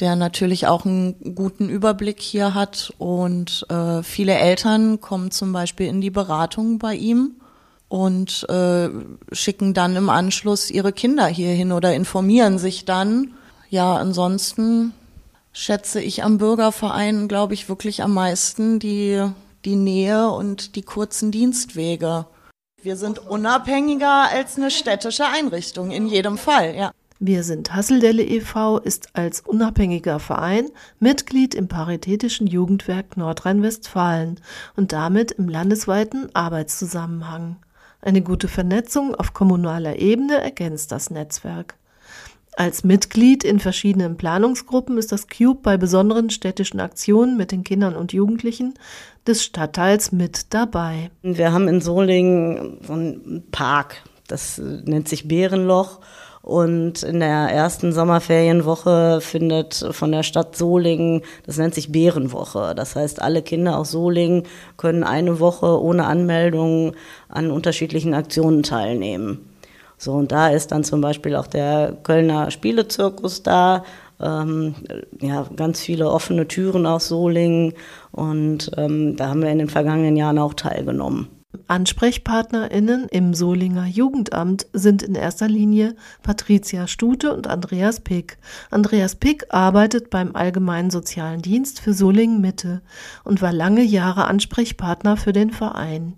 der 0.00 0.16
natürlich 0.16 0.66
auch 0.66 0.84
einen 0.84 1.34
guten 1.34 1.68
Überblick 1.68 2.20
hier 2.20 2.54
hat. 2.54 2.92
Und 2.98 3.66
äh, 3.70 4.02
viele 4.02 4.34
Eltern 4.34 5.00
kommen 5.00 5.30
zum 5.30 5.52
Beispiel 5.52 5.86
in 5.86 6.00
die 6.00 6.10
Beratung 6.10 6.78
bei 6.78 6.94
ihm 6.94 7.36
und 7.88 8.48
äh, 8.48 8.88
schicken 9.32 9.74
dann 9.74 9.94
im 9.96 10.10
Anschluss 10.10 10.70
ihre 10.70 10.92
Kinder 10.92 11.26
hierhin 11.26 11.70
oder 11.70 11.94
informieren 11.94 12.58
sich 12.58 12.84
dann. 12.84 13.34
Ja, 13.70 13.94
ansonsten 13.96 14.92
schätze 15.52 16.00
ich 16.00 16.24
am 16.24 16.38
Bürgerverein, 16.38 17.28
glaube 17.28 17.54
ich, 17.54 17.68
wirklich 17.68 18.02
am 18.02 18.14
meisten 18.14 18.80
die, 18.80 19.24
die 19.64 19.76
Nähe 19.76 20.28
und 20.30 20.74
die 20.74 20.82
kurzen 20.82 21.30
Dienstwege. 21.30 22.26
Wir 22.82 22.96
sind 22.96 23.18
unabhängiger 23.18 24.28
als 24.30 24.56
eine 24.56 24.70
städtische 24.70 25.26
Einrichtung, 25.26 25.90
in 25.90 26.06
jedem 26.06 26.36
Fall, 26.36 26.74
ja. 26.74 26.90
Wir 27.26 27.42
sind 27.42 27.74
Hasseldelle 27.74 28.22
e.V. 28.22 28.76
ist 28.76 29.08
als 29.14 29.40
unabhängiger 29.40 30.18
Verein 30.18 30.68
Mitglied 31.00 31.54
im 31.54 31.68
Paritätischen 31.68 32.46
Jugendwerk 32.46 33.16
Nordrhein-Westfalen 33.16 34.40
und 34.76 34.92
damit 34.92 35.30
im 35.30 35.48
landesweiten 35.48 36.28
Arbeitszusammenhang. 36.34 37.56
Eine 38.02 38.20
gute 38.20 38.46
Vernetzung 38.46 39.14
auf 39.14 39.32
kommunaler 39.32 39.98
Ebene 40.00 40.36
ergänzt 40.36 40.92
das 40.92 41.08
Netzwerk. 41.08 41.76
Als 42.56 42.84
Mitglied 42.84 43.42
in 43.42 43.58
verschiedenen 43.58 44.18
Planungsgruppen 44.18 44.98
ist 44.98 45.10
das 45.10 45.26
Cube 45.26 45.60
bei 45.62 45.78
besonderen 45.78 46.28
städtischen 46.28 46.78
Aktionen 46.78 47.38
mit 47.38 47.52
den 47.52 47.64
Kindern 47.64 47.96
und 47.96 48.12
Jugendlichen 48.12 48.74
des 49.26 49.42
Stadtteils 49.42 50.12
mit 50.12 50.52
dabei. 50.52 51.10
Wir 51.22 51.54
haben 51.54 51.68
in 51.68 51.80
Solingen 51.80 52.80
so 52.86 52.92
einen 52.92 53.44
Park, 53.50 54.02
das 54.26 54.58
nennt 54.58 55.08
sich 55.08 55.26
Bärenloch. 55.26 56.00
Und 56.44 57.02
in 57.02 57.20
der 57.20 57.48
ersten 57.48 57.94
Sommerferienwoche 57.94 59.22
findet 59.22 59.88
von 59.92 60.12
der 60.12 60.22
Stadt 60.22 60.54
Solingen, 60.54 61.22
das 61.46 61.56
nennt 61.56 61.74
sich 61.74 61.90
Bärenwoche. 61.90 62.74
Das 62.76 62.96
heißt, 62.96 63.22
alle 63.22 63.40
Kinder 63.40 63.78
aus 63.78 63.92
Solingen 63.92 64.42
können 64.76 65.04
eine 65.04 65.40
Woche 65.40 65.80
ohne 65.80 66.04
Anmeldung 66.04 66.92
an 67.30 67.50
unterschiedlichen 67.50 68.12
Aktionen 68.12 68.62
teilnehmen. 68.62 69.48
So, 69.96 70.12
und 70.12 70.32
da 70.32 70.48
ist 70.48 70.70
dann 70.70 70.84
zum 70.84 71.00
Beispiel 71.00 71.34
auch 71.34 71.46
der 71.46 71.96
Kölner 72.02 72.50
Spielezirkus 72.50 73.42
da. 73.42 73.82
Ähm, 74.20 74.74
ja, 75.22 75.46
ganz 75.56 75.80
viele 75.80 76.10
offene 76.10 76.46
Türen 76.46 76.84
aus 76.84 77.08
Solingen. 77.08 77.72
Und 78.12 78.70
ähm, 78.76 79.16
da 79.16 79.28
haben 79.28 79.40
wir 79.40 79.50
in 79.50 79.60
den 79.60 79.70
vergangenen 79.70 80.18
Jahren 80.18 80.38
auch 80.38 80.52
teilgenommen. 80.52 81.43
AnsprechpartnerInnen 81.66 83.08
im 83.08 83.34
Solinger 83.34 83.86
Jugendamt 83.86 84.66
sind 84.72 85.02
in 85.02 85.14
erster 85.14 85.48
Linie 85.48 85.94
Patricia 86.22 86.86
Stute 86.86 87.34
und 87.34 87.46
Andreas 87.46 88.00
Pick. 88.00 88.38
Andreas 88.70 89.16
Pick 89.16 89.46
arbeitet 89.52 90.10
beim 90.10 90.34
Allgemeinen 90.34 90.90
Sozialen 90.90 91.42
Dienst 91.42 91.80
für 91.80 91.94
Solingen 91.94 92.40
Mitte 92.40 92.82
und 93.24 93.42
war 93.42 93.52
lange 93.52 93.82
Jahre 93.82 94.26
Ansprechpartner 94.26 95.16
für 95.16 95.32
den 95.32 95.50
Verein. 95.50 96.14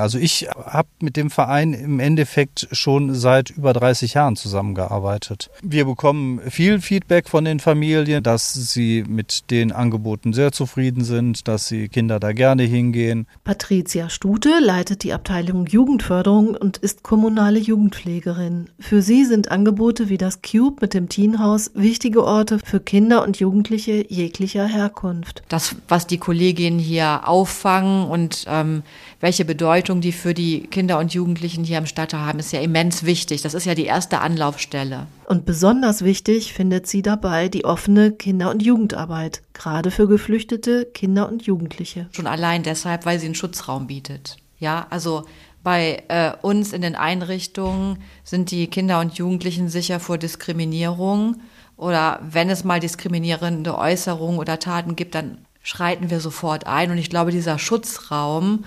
Also 0.00 0.18
ich 0.18 0.48
habe 0.64 0.88
mit 1.00 1.16
dem 1.16 1.30
Verein 1.30 1.72
im 1.72 2.00
Endeffekt 2.00 2.68
schon 2.72 3.14
seit 3.14 3.50
über 3.50 3.72
30 3.72 4.14
Jahren 4.14 4.36
zusammengearbeitet. 4.36 5.50
Wir 5.62 5.84
bekommen 5.84 6.40
viel 6.50 6.80
Feedback 6.80 7.28
von 7.28 7.44
den 7.44 7.60
Familien, 7.60 8.22
dass 8.22 8.52
sie 8.52 9.04
mit 9.06 9.50
den 9.50 9.72
Angeboten 9.72 10.32
sehr 10.32 10.52
zufrieden 10.52 11.04
sind, 11.04 11.48
dass 11.48 11.68
die 11.68 11.88
Kinder 11.88 12.20
da 12.20 12.32
gerne 12.32 12.64
hingehen. 12.64 13.26
Patricia 13.44 14.08
Stute 14.10 14.58
leitet 14.60 15.02
die 15.02 15.12
Abteilung 15.12 15.66
Jugendförderung 15.66 16.54
und 16.54 16.78
ist 16.78 17.02
kommunale 17.02 17.58
Jugendpflegerin. 17.58 18.70
Für 18.78 19.02
sie 19.02 19.24
sind 19.24 19.50
Angebote 19.50 20.08
wie 20.08 20.18
das 20.18 20.42
Cube 20.42 20.78
mit 20.80 20.94
dem 20.94 21.08
Teenhaus 21.08 21.70
wichtige 21.74 22.24
Orte 22.24 22.58
für 22.58 22.80
Kinder 22.80 23.22
und 23.22 23.38
Jugendliche 23.38 24.04
jeglicher 24.08 24.66
Herkunft. 24.66 25.42
Das, 25.48 25.76
was 25.88 26.06
die 26.06 26.18
Kolleginnen 26.18 26.78
hier 26.78 27.28
auffangen 27.28 28.08
und 28.08 28.44
ähm, 28.48 28.82
welche 29.20 29.44
Bedeutung 29.44 29.87
die 30.00 30.12
für 30.12 30.34
die 30.34 30.60
Kinder 30.62 30.98
und 30.98 31.14
Jugendlichen 31.14 31.64
hier 31.64 31.78
im 31.78 31.86
Stadtteil 31.86 32.20
haben, 32.20 32.38
ist 32.38 32.52
ja 32.52 32.60
immens 32.60 33.04
wichtig. 33.04 33.42
Das 33.42 33.54
ist 33.54 33.64
ja 33.64 33.74
die 33.74 33.86
erste 33.86 34.20
Anlaufstelle. 34.20 35.06
Und 35.26 35.46
besonders 35.46 36.02
wichtig 36.02 36.52
findet 36.52 36.86
sie 36.86 37.02
dabei 37.02 37.48
die 37.48 37.64
offene 37.64 38.12
Kinder- 38.12 38.50
und 38.50 38.62
Jugendarbeit, 38.62 39.42
gerade 39.54 39.90
für 39.90 40.06
geflüchtete 40.06 40.86
Kinder 40.86 41.28
und 41.28 41.44
Jugendliche. 41.46 42.08
Schon 42.12 42.26
allein 42.26 42.62
deshalb, 42.62 43.06
weil 43.06 43.18
sie 43.18 43.26
einen 43.26 43.34
Schutzraum 43.34 43.86
bietet. 43.86 44.36
Ja, 44.58 44.86
also 44.90 45.24
bei 45.62 46.02
äh, 46.08 46.32
uns 46.42 46.72
in 46.72 46.82
den 46.82 46.94
Einrichtungen 46.94 47.98
sind 48.24 48.50
die 48.50 48.68
Kinder 48.68 49.00
und 49.00 49.14
Jugendlichen 49.14 49.68
sicher 49.68 50.00
vor 50.00 50.18
Diskriminierung 50.18 51.36
oder 51.76 52.18
wenn 52.22 52.50
es 52.50 52.64
mal 52.64 52.80
diskriminierende 52.80 53.78
Äußerungen 53.78 54.38
oder 54.38 54.58
Taten 54.58 54.96
gibt, 54.96 55.14
dann 55.14 55.38
schreiten 55.62 56.10
wir 56.10 56.20
sofort 56.20 56.66
ein. 56.66 56.90
Und 56.90 56.98
ich 56.98 57.08
glaube, 57.08 57.30
dieser 57.30 57.58
Schutzraum 57.58 58.64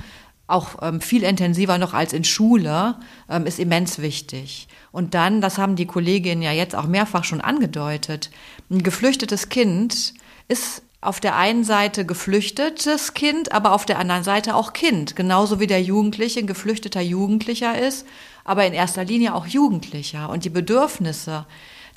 auch 0.52 0.82
ähm, 0.82 1.02
viel 1.02 1.24
intensiver 1.24 1.78
noch 1.78 1.94
als 1.94 2.14
in 2.14 2.24
Schule, 2.24 2.98
ähm, 3.30 3.46
ist 3.46 3.60
immens 3.60 4.00
wichtig. 4.00 4.68
Und 4.92 5.14
dann, 5.14 5.42
das 5.42 5.58
haben 5.58 5.76
die 5.76 5.86
Kolleginnen 5.86 6.42
ja 6.42 6.52
jetzt 6.52 6.76
auch 6.76 6.88
mehrfach 6.88 7.24
schon 7.24 7.42
angedeutet, 7.42 8.30
ein 8.70 8.84
geflüchtetes 8.84 9.50
Kind 9.50 10.14
ist 10.48 10.84
auf 11.02 11.20
der 11.20 11.36
einen 11.36 11.64
Seite 11.64 12.06
geflüchtetes 12.06 13.16
Kind, 13.16 13.52
aber 13.52 13.74
auf 13.74 13.86
der 13.86 13.98
anderen 13.98 14.24
Seite 14.24 14.56
auch 14.56 14.72
Kind. 14.74 15.16
Genauso 15.16 15.60
wie 15.60 15.68
der 15.68 15.82
Jugendliche 15.82 16.40
ein 16.40 16.48
geflüchteter 16.48 17.02
Jugendlicher 17.02 17.78
ist, 17.80 18.06
aber 18.44 18.66
in 18.66 18.74
erster 18.74 19.04
Linie 19.04 19.34
auch 19.34 19.48
Jugendlicher. 19.48 20.30
Und 20.30 20.46
die 20.46 20.50
Bedürfnisse, 20.50 21.48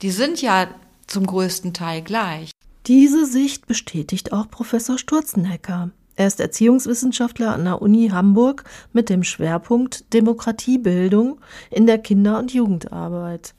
die 0.00 0.10
sind 0.10 0.40
ja 0.40 0.68
zum 1.06 1.26
größten 1.26 1.74
Teil 1.74 2.00
gleich. 2.00 2.50
Diese 2.86 3.26
Sicht 3.26 3.66
bestätigt 3.66 4.32
auch 4.32 4.50
Professor 4.50 4.98
Sturzenhecker. 4.98 5.90
Er 6.16 6.26
ist 6.26 6.40
Erziehungswissenschaftler 6.40 7.52
an 7.52 7.64
der 7.64 7.82
Uni 7.82 8.08
Hamburg 8.12 8.64
mit 8.92 9.08
dem 9.08 9.24
Schwerpunkt 9.24 10.12
Demokratiebildung 10.12 11.40
in 11.70 11.86
der 11.86 11.98
Kinder- 11.98 12.38
und 12.38 12.52
Jugendarbeit. 12.52 13.54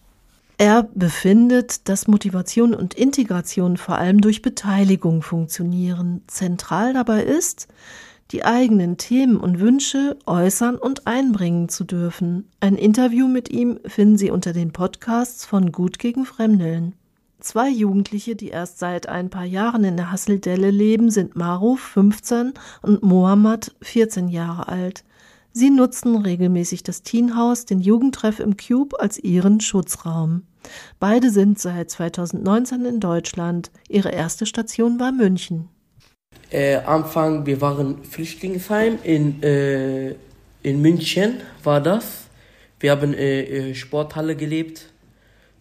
Er 0.58 0.88
befindet, 0.94 1.90
dass 1.90 2.08
Motivation 2.08 2.74
und 2.74 2.94
Integration 2.94 3.76
vor 3.76 3.98
allem 3.98 4.22
durch 4.22 4.42
Beteiligung 4.42 5.22
funktionieren. 5.22 6.22
Zentral 6.28 6.94
dabei 6.94 7.24
ist, 7.24 7.68
die 8.32 8.46
eigenen 8.46 8.98
Themen 8.98 9.36
und 9.36 9.60
Wünsche 9.60 10.18
äußern 10.26 10.78
und 10.78 11.08
einbringen 11.08 11.68
zu 11.68 11.84
dürfen. 11.84 12.50
Ein 12.62 12.76
Interview 12.76 13.28
mit 13.28 13.50
ihm 13.50 13.80
finden 13.86 14.18
Sie 14.18 14.32
unter 14.32 14.54
den 14.54 14.72
Podcasts 14.72 15.46
von 15.46 15.74
Gut 15.74 16.00
gegen 16.00 16.26
Fremdeln. 16.26 16.94
Zwei 17.46 17.70
Jugendliche, 17.70 18.36
die 18.36 18.48
erst 18.48 18.80
seit 18.80 19.08
ein 19.08 19.30
paar 19.30 19.46
Jahren 19.46 19.84
in 19.84 19.98
der 19.98 20.12
Hasseldelle 20.12 20.72
leben, 20.72 21.12
sind 21.12 21.36
Maruf, 21.36 21.80
15, 21.80 22.56
und 22.82 23.04
Mohammad, 23.04 23.75
14 23.84 24.30
Jahre 24.30 24.68
alt. 24.68 25.04
Sie 25.52 25.70
nutzen 25.70 26.16
regelmäßig 26.16 26.82
das 26.82 27.04
Teenhaus, 27.04 27.66
den 27.66 27.82
Jugendtreff 27.82 28.40
im 28.40 28.58
Cube, 28.58 29.00
als 29.00 29.20
ihren 29.20 29.60
Schutzraum. 29.60 30.42
Beide 31.00 31.30
sind 31.30 31.60
seit 31.60 31.92
2019 31.92 32.84
in 32.84 33.00
Deutschland. 33.00 33.70
Ihre 33.88 34.10
erste 34.10 34.48
Station 34.48 35.00
war 35.00 35.12
München. 35.12 35.70
Äh, 36.50 36.78
Anfang, 36.78 37.46
wir 37.46 37.62
waren 37.62 38.04
Flüchtlingsheim 38.04 38.98
in, 39.04 39.44
äh, 39.44 40.16
in 40.64 40.82
München, 40.82 41.42
war 41.64 41.80
das. 41.80 42.24
Wir 42.80 42.90
haben 42.90 43.14
äh, 43.14 43.42
äh 43.70 43.75
Sporthalle 43.75 44.36
gelebt 44.36 44.90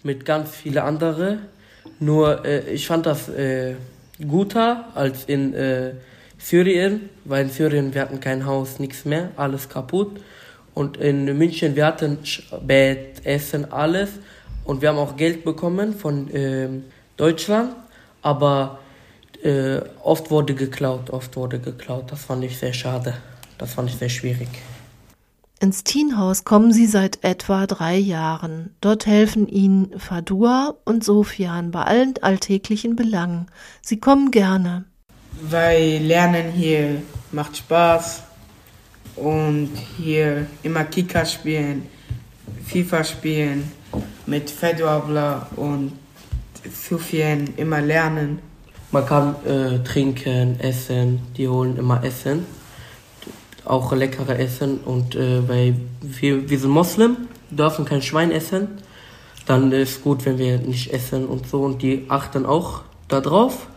mit 0.02 0.24
ganz 0.24 0.48
vielen 0.48 0.78
anderen. 0.78 1.40
Nur 2.00 2.44
äh, 2.44 2.70
ich 2.72 2.86
fand 2.86 3.06
das 3.06 3.28
äh, 3.28 3.74
guter 4.26 4.86
als 4.94 5.24
in 5.24 5.54
äh, 5.54 5.92
Syrien, 6.38 7.08
weil 7.24 7.44
in 7.44 7.50
Syrien 7.50 7.94
wir 7.94 8.02
hatten 8.02 8.20
kein 8.20 8.46
Haus, 8.46 8.78
nichts 8.78 9.04
mehr, 9.04 9.30
alles 9.36 9.68
kaputt. 9.68 10.20
Und 10.74 10.96
in 10.96 11.24
München 11.38 11.76
wir 11.76 11.86
hatten 11.86 12.18
Bett, 12.66 13.24
Essen, 13.24 13.72
alles. 13.72 14.10
Und 14.64 14.82
wir 14.82 14.88
haben 14.88 14.98
auch 14.98 15.16
Geld 15.16 15.44
bekommen 15.44 15.94
von 15.94 16.30
äh, 16.30 16.68
Deutschland, 17.16 17.74
aber 18.22 18.78
äh, 19.42 19.80
oft 20.02 20.30
wurde 20.30 20.54
geklaut, 20.54 21.10
oft 21.10 21.36
wurde 21.36 21.58
geklaut. 21.58 22.10
Das 22.10 22.24
fand 22.24 22.44
ich 22.44 22.58
sehr 22.58 22.72
schade. 22.72 23.14
Das 23.58 23.74
fand 23.74 23.90
ich 23.90 23.96
sehr 23.96 24.08
schwierig. 24.08 24.48
Ins 25.60 25.84
Teenhaus 25.84 26.44
kommen 26.44 26.72
sie 26.72 26.86
seit 26.86 27.22
etwa 27.22 27.66
drei 27.66 27.96
Jahren. 27.96 28.74
Dort 28.80 29.06
helfen 29.06 29.46
ihnen 29.48 29.98
Fadua 29.98 30.74
und 30.84 31.04
Sofian 31.04 31.70
bei 31.70 31.82
allen 31.82 32.14
alltäglichen 32.20 32.96
Belangen. 32.96 33.46
Sie 33.80 33.98
kommen 33.98 34.30
gerne. 34.30 34.84
Weil 35.40 35.98
Lernen 35.98 36.50
hier 36.52 37.02
macht 37.32 37.56
Spaß 37.56 38.22
und 39.16 39.70
hier 39.96 40.46
immer 40.62 40.84
Kika 40.84 41.24
spielen, 41.24 41.86
FIFA 42.66 43.04
spielen, 43.04 43.72
mit 44.26 44.50
Fedwabler 44.50 45.48
und 45.56 45.92
Sofian 46.70 47.48
immer 47.56 47.80
lernen. 47.80 48.40
Man 48.90 49.06
kann 49.06 49.36
äh, 49.44 49.82
trinken, 49.84 50.58
essen, 50.60 51.20
die 51.36 51.48
holen 51.48 51.76
immer 51.76 52.02
Essen 52.02 52.44
auch 53.64 53.92
leckere 53.92 54.38
Essen 54.38 54.78
und 54.84 55.14
äh, 55.14 55.48
weil 55.48 55.76
wir, 56.00 56.48
wir 56.48 56.58
sind 56.58 56.70
Moslem, 56.70 57.16
dürfen 57.50 57.84
kein 57.84 58.02
Schwein 58.02 58.30
essen, 58.30 58.68
dann 59.46 59.72
ist 59.72 60.02
gut, 60.02 60.24
wenn 60.24 60.38
wir 60.38 60.58
nicht 60.58 60.92
essen 60.92 61.26
und 61.26 61.48
so 61.48 61.62
und 61.62 61.82
die 61.82 62.06
achten 62.08 62.46
auch 62.46 62.82
darauf. 63.08 63.68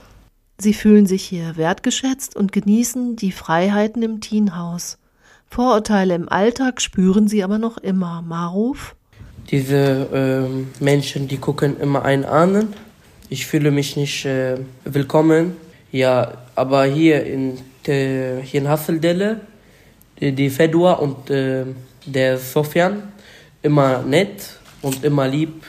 Sie 0.57 0.73
fühlen 0.73 1.05
sich 1.05 1.23
hier 1.23 1.55
wertgeschätzt 1.55 2.35
und 2.35 2.51
genießen 2.51 3.15
die 3.15 3.31
Freiheiten 3.31 4.01
im 4.01 4.21
Teenhaus. 4.21 4.97
Vorurteile 5.49 6.15
im 6.15 6.29
Alltag 6.29 6.81
spüren 6.81 7.27
sie 7.27 7.43
aber 7.43 7.57
noch 7.57 7.77
immer. 7.77 8.21
Maruf? 8.21 8.95
Diese 9.51 10.49
äh, 10.49 10.83
Menschen, 10.83 11.27
die 11.27 11.37
gucken 11.37 11.79
immer 11.79 12.03
einen 12.03 12.25
an. 12.25 12.73
Ich 13.29 13.45
fühle 13.45 13.71
mich 13.71 13.95
nicht 13.95 14.25
äh, 14.25 14.57
willkommen. 14.83 15.55
Ja, 15.91 16.33
aber 16.55 16.85
hier 16.85 17.25
in, 17.25 17.59
hier 17.85 18.41
in 18.51 18.67
Hasseldelle 18.67 19.41
die 20.19 20.49
Fedua 20.49 20.93
und 20.93 21.29
äh, 21.29 21.65
der 22.05 22.37
Sofian 22.37 23.11
immer 23.61 24.01
nett 24.03 24.59
und 24.81 25.03
immer 25.03 25.27
lieb. 25.27 25.63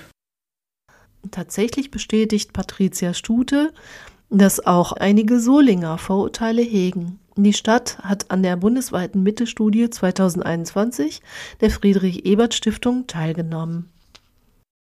Tatsächlich 1.31 1.91
bestätigt 1.91 2.53
Patricia 2.53 3.13
Stute, 3.13 3.73
dass 4.31 4.65
auch 4.65 4.93
einige 4.93 5.41
Solinger 5.41 5.99
Vorurteile 5.99 6.63
hegen. 6.63 7.19
Die 7.37 7.53
Stadt 7.53 7.99
hat 8.01 8.31
an 8.31 8.43
der 8.43 8.57
bundesweiten 8.57 9.23
Mittelstudie 9.23 9.91
2021 9.91 11.23
der 11.61 11.71
Friedrich-Ebert-Stiftung 11.71 13.07
teilgenommen. 13.07 13.91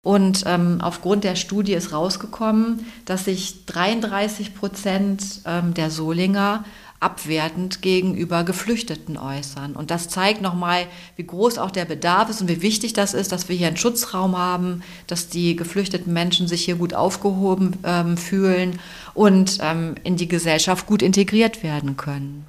Und 0.04 0.44
ähm, 0.46 0.78
aufgrund 0.82 1.24
der 1.24 1.34
Studie 1.34 1.72
ist 1.72 1.92
rausgekommen, 1.92 2.86
dass 3.06 3.24
sich 3.24 3.64
33 3.64 4.54
Prozent 4.54 5.40
ähm, 5.46 5.72
der 5.72 5.90
Solinger 5.90 6.64
abwertend 7.04 7.82
gegenüber 7.82 8.44
Geflüchteten 8.44 9.18
äußern. 9.18 9.76
Und 9.76 9.90
das 9.90 10.08
zeigt 10.08 10.40
nochmal, 10.40 10.86
wie 11.16 11.26
groß 11.26 11.58
auch 11.58 11.70
der 11.70 11.84
Bedarf 11.84 12.30
ist 12.30 12.40
und 12.40 12.48
wie 12.48 12.62
wichtig 12.62 12.94
das 12.94 13.12
ist, 13.12 13.30
dass 13.30 13.48
wir 13.48 13.56
hier 13.56 13.68
einen 13.68 13.76
Schutzraum 13.76 14.38
haben, 14.38 14.82
dass 15.06 15.28
die 15.28 15.54
geflüchteten 15.54 16.12
Menschen 16.12 16.48
sich 16.48 16.64
hier 16.64 16.76
gut 16.76 16.94
aufgehoben 16.94 17.76
ähm, 17.84 18.16
fühlen 18.16 18.80
und 19.12 19.58
ähm, 19.60 19.96
in 20.02 20.16
die 20.16 20.28
Gesellschaft 20.28 20.86
gut 20.86 21.02
integriert 21.02 21.62
werden 21.62 21.98
können. 21.98 22.46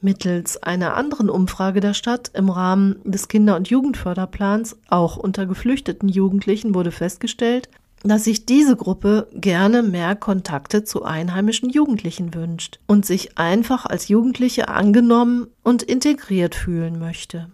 Mittels 0.00 0.60
einer 0.60 0.96
anderen 0.96 1.30
Umfrage 1.30 1.78
der 1.78 1.94
Stadt 1.94 2.32
im 2.34 2.50
Rahmen 2.50 2.96
des 3.04 3.28
Kinder- 3.28 3.54
und 3.54 3.68
Jugendförderplans, 3.68 4.76
auch 4.88 5.16
unter 5.16 5.46
geflüchteten 5.46 6.08
Jugendlichen, 6.08 6.74
wurde 6.74 6.90
festgestellt, 6.90 7.68
dass 8.02 8.24
sich 8.24 8.46
diese 8.46 8.76
Gruppe 8.76 9.28
gerne 9.32 9.82
mehr 9.82 10.16
Kontakte 10.16 10.84
zu 10.84 11.04
einheimischen 11.04 11.70
Jugendlichen 11.70 12.34
wünscht 12.34 12.80
und 12.86 13.06
sich 13.06 13.38
einfach 13.38 13.86
als 13.86 14.08
Jugendliche 14.08 14.68
angenommen 14.68 15.46
und 15.62 15.82
integriert 15.82 16.54
fühlen 16.54 16.98
möchte. 16.98 17.50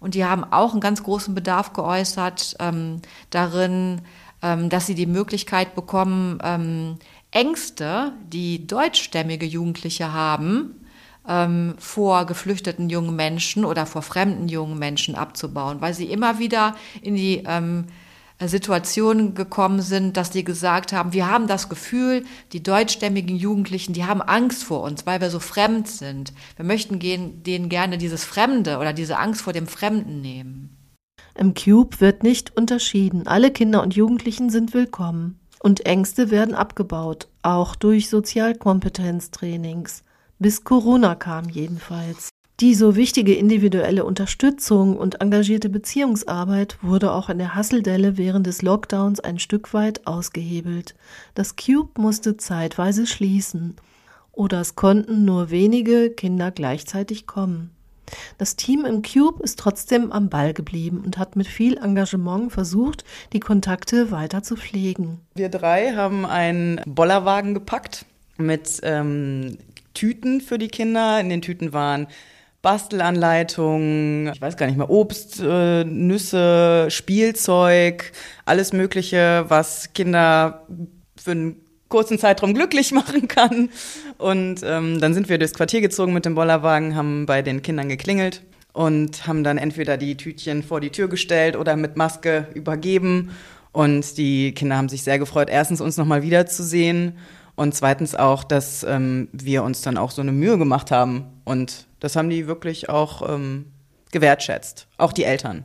Und 0.00 0.14
die 0.14 0.24
haben 0.24 0.44
auch 0.44 0.72
einen 0.72 0.80
ganz 0.80 1.02
großen 1.02 1.34
Bedarf 1.34 1.74
geäußert 1.74 2.56
ähm, 2.58 3.02
darin, 3.30 4.00
ähm, 4.42 4.68
dass 4.68 4.86
sie 4.86 4.96
die 4.96 5.06
Möglichkeit 5.06 5.74
bekommen, 5.74 6.38
ähm, 6.42 6.96
Ängste, 7.30 8.12
die 8.26 8.66
deutschstämmige 8.66 9.46
Jugendliche 9.46 10.12
haben, 10.12 10.82
ähm, 11.28 11.74
vor 11.78 12.26
geflüchteten 12.26 12.90
jungen 12.90 13.14
Menschen 13.14 13.64
oder 13.64 13.86
vor 13.86 14.02
fremden 14.02 14.48
jungen 14.48 14.78
Menschen 14.78 15.14
abzubauen, 15.14 15.80
weil 15.80 15.94
sie 15.94 16.06
immer 16.06 16.38
wieder 16.38 16.74
in 17.00 17.14
die 17.14 17.44
ähm, 17.46 17.86
Situationen 18.48 19.34
gekommen 19.34 19.80
sind, 19.82 20.16
dass 20.16 20.30
die 20.30 20.44
gesagt 20.44 20.92
haben, 20.92 21.12
wir 21.12 21.28
haben 21.28 21.46
das 21.46 21.68
Gefühl, 21.68 22.24
die 22.52 22.62
deutschstämmigen 22.62 23.36
Jugendlichen, 23.36 23.92
die 23.92 24.04
haben 24.04 24.22
Angst 24.22 24.64
vor 24.64 24.82
uns, 24.82 25.06
weil 25.06 25.20
wir 25.20 25.30
so 25.30 25.40
fremd 25.40 25.88
sind. 25.88 26.32
Wir 26.56 26.64
möchten 26.64 26.98
denen 26.98 27.68
gerne 27.68 27.98
dieses 27.98 28.24
Fremde 28.24 28.78
oder 28.78 28.92
diese 28.92 29.18
Angst 29.18 29.42
vor 29.42 29.52
dem 29.52 29.66
Fremden 29.66 30.20
nehmen. 30.20 30.76
Im 31.34 31.54
Cube 31.54 32.00
wird 32.00 32.22
nicht 32.22 32.56
unterschieden. 32.56 33.26
Alle 33.26 33.50
Kinder 33.50 33.82
und 33.82 33.94
Jugendlichen 33.94 34.50
sind 34.50 34.74
willkommen. 34.74 35.38
Und 35.60 35.86
Ängste 35.86 36.30
werden 36.30 36.54
abgebaut, 36.54 37.28
auch 37.42 37.76
durch 37.76 38.10
Sozialkompetenztrainings. 38.10 40.02
Bis 40.38 40.64
Corona 40.64 41.14
kam 41.14 41.48
jedenfalls. 41.48 42.31
Die 42.62 42.76
so 42.76 42.94
wichtige 42.94 43.34
individuelle 43.34 44.04
Unterstützung 44.04 44.96
und 44.96 45.20
engagierte 45.20 45.68
Beziehungsarbeit 45.68 46.78
wurde 46.80 47.10
auch 47.10 47.28
in 47.28 47.38
der 47.38 47.56
Hasseldelle 47.56 48.16
während 48.18 48.46
des 48.46 48.62
Lockdowns 48.62 49.18
ein 49.18 49.40
Stück 49.40 49.74
weit 49.74 50.06
ausgehebelt. 50.06 50.94
Das 51.34 51.56
Cube 51.56 52.00
musste 52.00 52.36
zeitweise 52.36 53.08
schließen. 53.08 53.74
Oder 54.30 54.60
es 54.60 54.76
konnten 54.76 55.24
nur 55.24 55.50
wenige 55.50 56.10
Kinder 56.10 56.52
gleichzeitig 56.52 57.26
kommen. 57.26 57.72
Das 58.38 58.54
Team 58.54 58.84
im 58.84 59.02
Cube 59.02 59.42
ist 59.42 59.58
trotzdem 59.58 60.12
am 60.12 60.28
Ball 60.28 60.54
geblieben 60.54 61.02
und 61.04 61.18
hat 61.18 61.34
mit 61.34 61.48
viel 61.48 61.78
Engagement 61.78 62.52
versucht, 62.52 63.02
die 63.32 63.40
Kontakte 63.40 64.12
weiter 64.12 64.44
zu 64.44 64.54
pflegen. 64.54 65.18
Wir 65.34 65.48
drei 65.48 65.96
haben 65.96 66.24
einen 66.24 66.80
Bollerwagen 66.86 67.54
gepackt 67.54 68.06
mit 68.36 68.78
ähm, 68.84 69.58
Tüten 69.94 70.40
für 70.40 70.58
die 70.58 70.68
Kinder. 70.68 71.18
In 71.18 71.28
den 71.28 71.42
Tüten 71.42 71.72
waren 71.72 72.06
Bastelanleitungen, 72.62 74.32
ich 74.32 74.40
weiß 74.40 74.56
gar 74.56 74.66
nicht 74.66 74.78
mehr, 74.78 74.88
Obst, 74.88 75.40
äh, 75.40 75.84
Nüsse, 75.84 76.86
Spielzeug, 76.90 78.12
alles 78.44 78.72
Mögliche, 78.72 79.44
was 79.48 79.92
Kinder 79.92 80.66
für 81.16 81.32
einen 81.32 81.56
kurzen 81.88 82.18
Zeitraum 82.18 82.54
glücklich 82.54 82.92
machen 82.92 83.26
kann. 83.26 83.68
Und 84.16 84.60
ähm, 84.64 85.00
dann 85.00 85.12
sind 85.12 85.28
wir 85.28 85.38
durchs 85.38 85.54
Quartier 85.54 85.80
gezogen 85.80 86.12
mit 86.12 86.24
dem 86.24 86.36
Bollerwagen, 86.36 86.94
haben 86.94 87.26
bei 87.26 87.42
den 87.42 87.62
Kindern 87.62 87.88
geklingelt 87.88 88.42
und 88.72 89.26
haben 89.26 89.44
dann 89.44 89.58
entweder 89.58 89.96
die 89.96 90.16
Tütchen 90.16 90.62
vor 90.62 90.80
die 90.80 90.90
Tür 90.90 91.08
gestellt 91.08 91.56
oder 91.56 91.76
mit 91.76 91.96
Maske 91.96 92.46
übergeben. 92.54 93.30
Und 93.72 94.18
die 94.18 94.52
Kinder 94.52 94.76
haben 94.76 94.88
sich 94.88 95.02
sehr 95.02 95.18
gefreut, 95.18 95.48
erstens 95.50 95.80
uns 95.80 95.96
nochmal 95.96 96.22
wiederzusehen 96.22 97.18
und 97.54 97.74
zweitens 97.74 98.14
auch, 98.14 98.44
dass 98.44 98.84
ähm, 98.84 99.28
wir 99.32 99.62
uns 99.62 99.82
dann 99.82 99.96
auch 99.96 100.10
so 100.10 100.22
eine 100.22 100.32
Mühe 100.32 100.58
gemacht 100.58 100.90
haben. 100.90 101.24
Und 101.44 101.86
das 102.02 102.16
haben 102.16 102.30
die 102.30 102.48
wirklich 102.48 102.88
auch 102.88 103.28
ähm, 103.28 103.66
gewertschätzt, 104.10 104.88
auch 104.98 105.12
die 105.12 105.22
Eltern. 105.22 105.62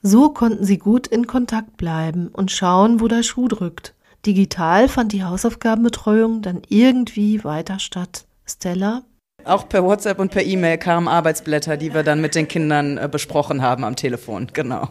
So 0.00 0.30
konnten 0.30 0.64
sie 0.64 0.78
gut 0.78 1.08
in 1.08 1.26
Kontakt 1.26 1.76
bleiben 1.76 2.28
und 2.28 2.52
schauen, 2.52 3.00
wo 3.00 3.08
der 3.08 3.24
Schuh 3.24 3.48
drückt. 3.48 3.94
Digital 4.24 4.88
fand 4.88 5.12
die 5.12 5.24
Hausaufgabenbetreuung 5.24 6.40
dann 6.40 6.62
irgendwie 6.68 7.42
weiter 7.42 7.80
statt. 7.80 8.26
Stella? 8.46 9.02
Auch 9.44 9.68
per 9.68 9.82
WhatsApp 9.82 10.20
und 10.20 10.30
per 10.30 10.44
E-Mail 10.44 10.78
kamen 10.78 11.08
Arbeitsblätter, 11.08 11.76
die 11.76 11.92
wir 11.92 12.04
dann 12.04 12.20
mit 12.20 12.36
den 12.36 12.46
Kindern 12.46 12.96
äh, 12.96 13.08
besprochen 13.10 13.60
haben 13.60 13.82
am 13.82 13.96
Telefon, 13.96 14.48
genau. 14.52 14.88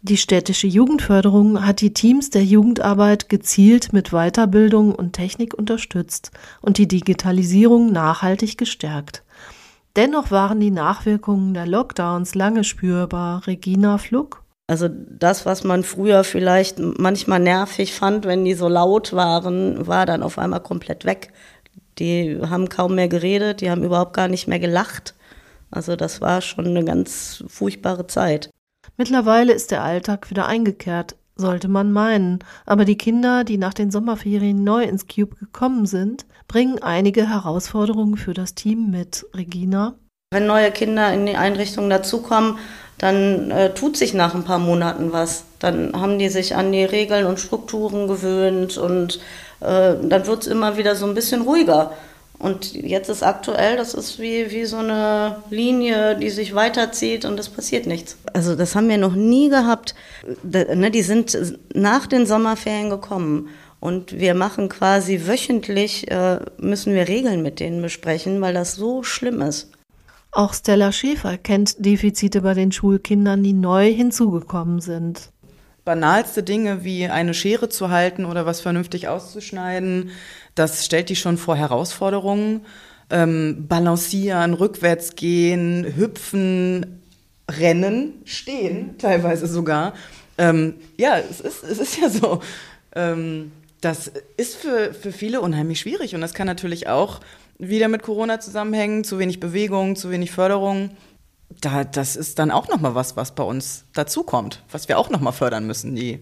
Die 0.00 0.16
städtische 0.16 0.66
Jugendförderung 0.66 1.66
hat 1.66 1.82
die 1.82 1.92
Teams 1.92 2.30
der 2.30 2.44
Jugendarbeit 2.44 3.28
gezielt 3.28 3.92
mit 3.92 4.12
Weiterbildung 4.12 4.94
und 4.94 5.12
Technik 5.12 5.52
unterstützt 5.52 6.30
und 6.62 6.78
die 6.78 6.88
Digitalisierung 6.88 7.92
nachhaltig 7.92 8.56
gestärkt. 8.56 9.22
Dennoch 9.96 10.30
waren 10.30 10.60
die 10.60 10.70
Nachwirkungen 10.70 11.54
der 11.54 11.66
Lockdowns 11.66 12.34
lange 12.34 12.64
spürbar. 12.64 13.46
Regina 13.46 13.98
Fluck? 13.98 14.44
Also 14.68 14.88
das, 14.88 15.46
was 15.46 15.64
man 15.64 15.82
früher 15.82 16.22
vielleicht 16.22 16.78
manchmal 16.78 17.40
nervig 17.40 17.92
fand, 17.92 18.24
wenn 18.24 18.44
die 18.44 18.54
so 18.54 18.68
laut 18.68 19.12
waren, 19.12 19.86
war 19.88 20.06
dann 20.06 20.22
auf 20.22 20.38
einmal 20.38 20.60
komplett 20.60 21.04
weg. 21.04 21.32
Die 21.98 22.38
haben 22.40 22.68
kaum 22.68 22.94
mehr 22.94 23.08
geredet, 23.08 23.60
die 23.60 23.70
haben 23.70 23.82
überhaupt 23.82 24.14
gar 24.14 24.28
nicht 24.28 24.46
mehr 24.46 24.60
gelacht. 24.60 25.16
Also 25.72 25.96
das 25.96 26.20
war 26.20 26.40
schon 26.40 26.68
eine 26.68 26.84
ganz 26.84 27.42
furchtbare 27.48 28.06
Zeit. 28.06 28.50
Mittlerweile 28.96 29.52
ist 29.52 29.72
der 29.72 29.82
Alltag 29.82 30.30
wieder 30.30 30.46
eingekehrt, 30.46 31.16
sollte 31.34 31.66
man 31.66 31.92
meinen. 31.92 32.38
Aber 32.64 32.84
die 32.84 32.98
Kinder, 32.98 33.42
die 33.42 33.58
nach 33.58 33.74
den 33.74 33.90
Sommerferien 33.90 34.62
neu 34.62 34.84
ins 34.84 35.06
Cube 35.08 35.36
gekommen 35.36 35.86
sind, 35.86 36.26
bringen 36.50 36.82
einige 36.82 37.28
Herausforderungen 37.28 38.16
für 38.16 38.34
das 38.34 38.56
Team 38.56 38.90
mit. 38.90 39.24
Regina? 39.34 39.94
Wenn 40.32 40.46
neue 40.46 40.72
Kinder 40.72 41.14
in 41.14 41.24
die 41.24 41.36
Einrichtung 41.36 41.88
dazukommen, 41.88 42.58
dann 42.98 43.52
äh, 43.52 43.72
tut 43.72 43.96
sich 43.96 44.14
nach 44.14 44.34
ein 44.34 44.42
paar 44.42 44.58
Monaten 44.58 45.12
was. 45.12 45.44
Dann 45.60 45.92
haben 45.94 46.18
die 46.18 46.28
sich 46.28 46.56
an 46.56 46.72
die 46.72 46.82
Regeln 46.82 47.24
und 47.26 47.38
Strukturen 47.38 48.08
gewöhnt 48.08 48.78
und 48.78 49.20
äh, 49.60 49.94
dann 50.02 50.26
wird 50.26 50.42
es 50.42 50.48
immer 50.48 50.76
wieder 50.76 50.96
so 50.96 51.06
ein 51.06 51.14
bisschen 51.14 51.42
ruhiger. 51.42 51.92
Und 52.40 52.72
jetzt 52.72 53.08
ist 53.10 53.22
aktuell, 53.22 53.76
das 53.76 53.94
ist 53.94 54.18
wie, 54.18 54.50
wie 54.50 54.64
so 54.64 54.78
eine 54.78 55.36
Linie, 55.50 56.16
die 56.16 56.30
sich 56.30 56.54
weiterzieht 56.54 57.26
und 57.26 57.38
es 57.38 57.48
passiert 57.48 57.86
nichts. 57.86 58.16
Also 58.32 58.56
das 58.56 58.74
haben 58.74 58.88
wir 58.88 58.98
noch 58.98 59.14
nie 59.14 59.50
gehabt. 59.50 59.94
Ne, 60.42 60.90
die 60.90 61.02
sind 61.02 61.38
nach 61.74 62.06
den 62.06 62.26
Sommerferien 62.26 62.90
gekommen. 62.90 63.50
Und 63.80 64.18
wir 64.18 64.34
machen 64.34 64.68
quasi 64.68 65.26
wöchentlich, 65.26 66.10
äh, 66.10 66.40
müssen 66.58 66.94
wir 66.94 67.08
Regeln 67.08 67.42
mit 67.42 67.60
denen 67.60 67.80
besprechen, 67.80 68.40
weil 68.40 68.52
das 68.52 68.74
so 68.74 69.02
schlimm 69.02 69.40
ist. 69.40 69.70
Auch 70.32 70.54
Stella 70.54 70.92
Schäfer 70.92 71.38
kennt 71.38 71.84
Defizite 71.84 72.42
bei 72.42 72.54
den 72.54 72.70
Schulkindern, 72.70 73.42
die 73.42 73.54
neu 73.54 73.92
hinzugekommen 73.92 74.80
sind. 74.80 75.30
Banalste 75.84 76.42
Dinge 76.42 76.84
wie 76.84 77.06
eine 77.06 77.34
Schere 77.34 77.68
zu 77.68 77.90
halten 77.90 78.26
oder 78.26 78.46
was 78.46 78.60
vernünftig 78.60 79.08
auszuschneiden, 79.08 80.10
das 80.54 80.84
stellt 80.84 81.08
die 81.08 81.16
schon 81.16 81.38
vor 81.38 81.56
Herausforderungen. 81.56 82.66
Ähm, 83.12 83.66
balancieren, 83.66 84.54
rückwärts 84.54 85.16
gehen, 85.16 85.96
hüpfen, 85.96 87.02
rennen, 87.50 88.22
stehen, 88.24 88.98
teilweise 88.98 89.48
sogar. 89.48 89.94
Ähm, 90.38 90.74
ja, 90.96 91.18
es 91.18 91.40
ist, 91.40 91.64
es 91.64 91.78
ist 91.80 92.00
ja 92.00 92.08
so. 92.08 92.40
Ähm, 92.94 93.50
das 93.80 94.12
ist 94.36 94.56
für, 94.56 94.92
für 94.94 95.12
viele 95.12 95.40
unheimlich 95.40 95.80
schwierig 95.80 96.14
und 96.14 96.20
das 96.20 96.34
kann 96.34 96.46
natürlich 96.46 96.88
auch 96.88 97.20
wieder 97.58 97.88
mit 97.88 98.02
Corona 98.02 98.40
zusammenhängen, 98.40 99.04
zu 99.04 99.18
wenig 99.18 99.40
Bewegung, 99.40 99.96
zu 99.96 100.10
wenig 100.10 100.30
Förderung. 100.30 100.90
Da, 101.60 101.84
das 101.84 102.16
ist 102.16 102.38
dann 102.38 102.50
auch 102.50 102.68
nochmal 102.68 102.94
was, 102.94 103.16
was 103.16 103.34
bei 103.34 103.42
uns 103.42 103.84
dazukommt, 103.92 104.62
was 104.70 104.88
wir 104.88 104.98
auch 104.98 105.10
nochmal 105.10 105.32
fördern 105.32 105.66
müssen, 105.66 105.94
die 105.94 106.20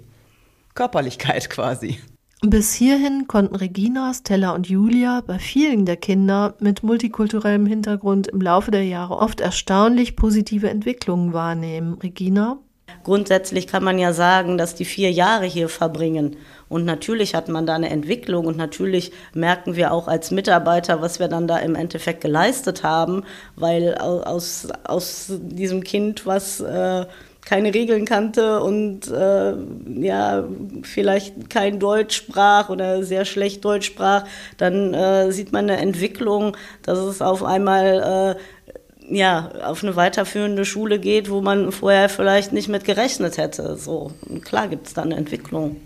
Körperlichkeit 0.74 1.50
quasi. 1.50 1.98
Bis 2.40 2.72
hierhin 2.72 3.26
konnten 3.26 3.56
Regina, 3.56 4.14
Stella 4.14 4.52
und 4.52 4.68
Julia 4.68 5.22
bei 5.26 5.40
vielen 5.40 5.86
der 5.86 5.96
Kinder 5.96 6.54
mit 6.60 6.84
multikulturellem 6.84 7.66
Hintergrund 7.66 8.28
im 8.28 8.40
Laufe 8.40 8.70
der 8.70 8.84
Jahre 8.84 9.16
oft 9.16 9.40
erstaunlich 9.40 10.14
positive 10.14 10.70
Entwicklungen 10.70 11.32
wahrnehmen. 11.32 11.94
Regina? 11.94 12.58
Grundsätzlich 13.02 13.66
kann 13.66 13.82
man 13.82 13.98
ja 13.98 14.12
sagen, 14.12 14.56
dass 14.56 14.76
die 14.76 14.84
vier 14.84 15.10
Jahre 15.10 15.46
hier 15.46 15.68
verbringen. 15.68 16.36
Und 16.68 16.84
natürlich 16.84 17.34
hat 17.34 17.48
man 17.48 17.66
da 17.66 17.74
eine 17.74 17.90
Entwicklung 17.90 18.46
und 18.46 18.56
natürlich 18.56 19.12
merken 19.34 19.76
wir 19.76 19.92
auch 19.92 20.08
als 20.08 20.30
Mitarbeiter, 20.30 21.00
was 21.00 21.18
wir 21.18 21.28
dann 21.28 21.48
da 21.48 21.58
im 21.58 21.74
Endeffekt 21.74 22.20
geleistet 22.20 22.82
haben, 22.82 23.24
weil 23.56 23.94
aus, 23.94 24.68
aus 24.84 25.26
diesem 25.30 25.82
Kind, 25.82 26.26
was 26.26 26.60
äh, 26.60 27.06
keine 27.48 27.72
Regeln 27.72 28.04
kannte 28.04 28.60
und 28.60 29.08
äh, 29.08 29.54
ja 30.02 30.44
vielleicht 30.82 31.48
kein 31.48 31.80
Deutsch 31.80 32.14
sprach 32.14 32.68
oder 32.68 33.02
sehr 33.02 33.24
schlecht 33.24 33.64
Deutsch 33.64 33.86
sprach, 33.86 34.26
dann 34.58 34.92
äh, 34.92 35.32
sieht 35.32 35.50
man 35.50 35.70
eine 35.70 35.80
Entwicklung, 35.80 36.58
dass 36.82 36.98
es 36.98 37.22
auf 37.22 37.42
einmal 37.42 38.36
äh, 38.36 39.16
ja 39.16 39.50
auf 39.64 39.82
eine 39.82 39.96
weiterführende 39.96 40.66
Schule 40.66 40.98
geht, 40.98 41.30
wo 41.30 41.40
man 41.40 41.72
vorher 41.72 42.10
vielleicht 42.10 42.52
nicht 42.52 42.68
mit 42.68 42.84
gerechnet 42.84 43.38
hätte. 43.38 43.76
So 43.76 44.12
klar 44.44 44.68
gibt 44.68 44.88
es 44.88 44.92
da 44.92 45.02
eine 45.02 45.16
Entwicklung. 45.16 45.76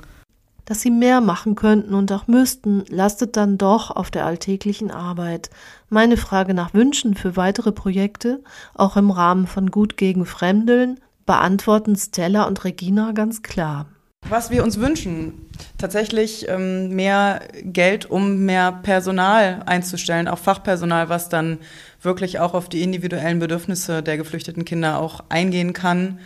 Dass 0.65 0.81
sie 0.81 0.91
mehr 0.91 1.21
machen 1.21 1.57
könnten 1.57 1.95
und 1.95 2.13
auch 2.13 2.29
müssten, 2.29 2.85
lastet 2.89 3.37
dann 3.37 3.59
doch 3.59 3.91
auf 3.91 4.11
der 4.11 4.27
alltäglichen 4.27 4.91
Arbeit. 4.91 5.51
Meine 5.89 6.17
Frage 6.17 6.55
nach 6.55 6.73
Wünschen 6.73 7.15
für 7.15 7.37
weitere 7.37 7.73
Projekte, 7.73 8.43
auch 8.75 8.97
im 8.97 9.11
Rahmen 9.11 9.47
von 9.47 9.71
Gut 9.71 9.97
gegen 9.97 10.25
Fremdeln, 10.25 11.01
beantworten 11.27 11.97
Stella 11.97 12.45
und 12.45 12.65
Regina 12.65 13.13
ganz 13.13 13.43
klar. 13.43 13.87
Was 14.29 14.51
wir 14.51 14.63
uns 14.63 14.79
wünschen, 14.79 15.49
tatsächlich 15.79 16.49
ähm, 16.49 16.91
mehr 16.91 17.41
Geld, 17.65 18.09
um 18.09 18.45
mehr 18.45 18.71
Personal 18.71 19.63
einzustellen, 19.67 20.29
auch 20.29 20.39
Fachpersonal, 20.39 21.09
was 21.09 21.29
dann 21.29 21.59
wirklich 22.01 22.39
auch 22.39 22.55
auf 22.55 22.69
die 22.69 22.83
individuellen 22.83 23.41
Bedürfnisse 23.41 24.01
der 24.01 24.17
geflüchteten 24.17 24.65
Kinder 24.65 25.01
auch 25.01 25.25
eingehen 25.29 25.73
kann. 25.73 26.21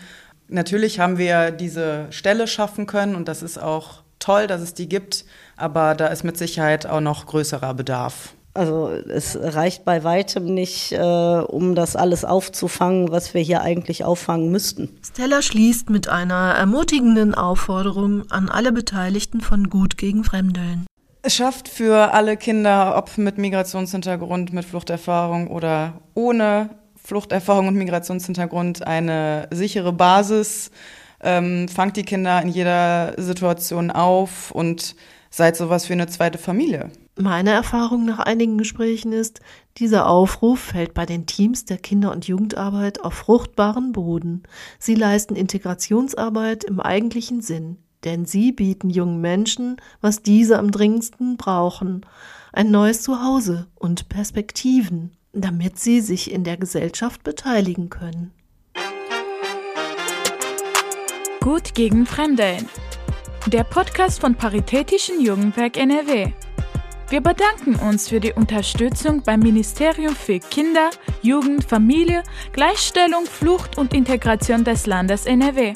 Natürlich 0.49 1.01
haben 1.01 1.17
wir 1.17 1.51
diese 1.51 2.07
Stelle 2.11 2.47
schaffen 2.47 2.87
können 2.87 3.15
und 3.15 3.29
das 3.29 3.43
ist 3.43 3.59
auch 3.59 4.03
toll, 4.27 4.47
dass 4.49 4.61
es 4.61 4.75
die 4.75 4.89
gibt, 4.89 5.25
aber 5.57 5.95
da 5.95 6.09
ist 6.09 6.25
mit 6.25 6.37
Sicherheit 6.37 6.87
auch 6.87 7.01
noch 7.01 7.27
größerer 7.27 7.75
Bedarf. 7.75 8.35
Also 8.55 8.89
es 8.89 9.39
reicht 9.41 9.85
bei 9.85 10.03
weitem 10.03 10.47
nicht, 10.47 10.93
äh, 10.93 10.99
um 10.99 11.75
das 11.75 11.95
alles 11.95 12.25
aufzufangen, 12.25 13.11
was 13.11 13.35
wir 13.35 13.43
hier 13.43 13.61
eigentlich 13.61 14.03
auffangen 14.03 14.51
müssten. 14.51 14.89
Stella 15.07 15.43
schließt 15.43 15.91
mit 15.91 16.09
einer 16.09 16.55
ermutigenden 16.55 17.35
Aufforderung 17.35 18.31
an 18.31 18.49
alle 18.49 18.73
Beteiligten 18.73 19.43
von 19.43 19.69
Gut 19.69 19.99
gegen 19.99 20.25
Fremdeln. 20.25 20.87
Es 21.23 21.35
schafft 21.35 21.69
für 21.69 22.15
alle 22.15 22.37
Kinder, 22.37 22.97
ob 22.97 23.19
mit 23.19 23.37
Migrationshintergrund, 23.37 24.53
mit 24.53 24.65
Fluchterfahrung 24.65 25.49
oder 25.49 26.01
ohne 26.15 26.71
Fluchterfahrung 26.97 27.69
und 27.69 27.75
Migrationshintergrund, 27.75 28.87
eine 28.87 29.49
sichere 29.53 29.93
Basis. 29.93 30.71
Ähm, 31.21 31.69
fangt 31.69 31.97
die 31.97 32.05
Kinder 32.05 32.41
in 32.43 32.49
jeder 32.49 33.15
Situation 33.17 33.91
auf 33.91 34.51
und 34.51 34.95
seid 35.31 35.57
sowas 35.57 35.89
wie 35.89 35.95
eine 35.95 36.07
zweite 36.07 36.39
Familie. 36.39 36.91
Meine 37.19 37.51
Erfahrung 37.51 38.05
nach 38.05 38.19
einigen 38.19 38.59
Gesprächen 38.59 39.13
ist, 39.13 39.41
dieser 39.79 40.07
Aufruf 40.07 40.61
fällt 40.61 40.93
bei 40.93 41.07
den 41.07 41.25
Teams 41.25 41.65
der 41.65 41.79
Kinder- 41.79 42.13
und 42.13 42.27
Jugendarbeit 42.27 43.03
auf 43.03 43.15
fruchtbaren 43.15 43.93
Boden. 43.93 44.43
Sie 44.79 44.95
leisten 44.95 45.35
Integrationsarbeit 45.35 46.65
im 46.65 46.79
eigentlichen 46.79 47.41
Sinn, 47.41 47.79
denn 48.05 48.27
sie 48.27 48.53
bieten 48.53 48.91
jungen 48.91 49.23
Menschen, 49.23 49.77
was 50.03 50.23
diese 50.23 50.59
am 50.59 50.71
dringendsten 50.71 51.39
brauchen, 51.39 52.05
ein 52.53 52.71
neues 52.71 53.01
Zuhause 53.03 53.67
und 53.75 54.11
Perspektiven, 54.11 55.13
damit 55.33 55.79
sie 55.79 56.01
sich 56.01 56.31
in 56.31 56.45
der 56.45 56.59
Gesellschaft 56.59 57.23
beteiligen 57.23 57.89
können. 57.89 58.33
Gut 61.47 61.75
gegen 61.75 62.07
Fremdeln. 62.07 62.69
Der 63.47 63.63
Podcast 63.63 64.21
von 64.21 64.35
Paritätischen 64.35 65.21
Jugendwerk 65.21 65.77
NRW. 65.77 66.33
Wir 67.09 67.21
bedanken 67.21 67.77
uns 67.77 68.09
für 68.09 68.19
die 68.19 68.33
Unterstützung 68.33 69.23
beim 69.23 69.39
Ministerium 69.39 70.17
für 70.17 70.41
Kinder, 70.41 70.91
Jugend, 71.23 71.63
Familie, 71.63 72.25
Gleichstellung, 72.51 73.27
Flucht 73.27 73.79
und 73.79 73.95
Integration 73.95 74.65
des 74.65 74.87
Landes 74.87 75.25
NRW. 75.25 75.75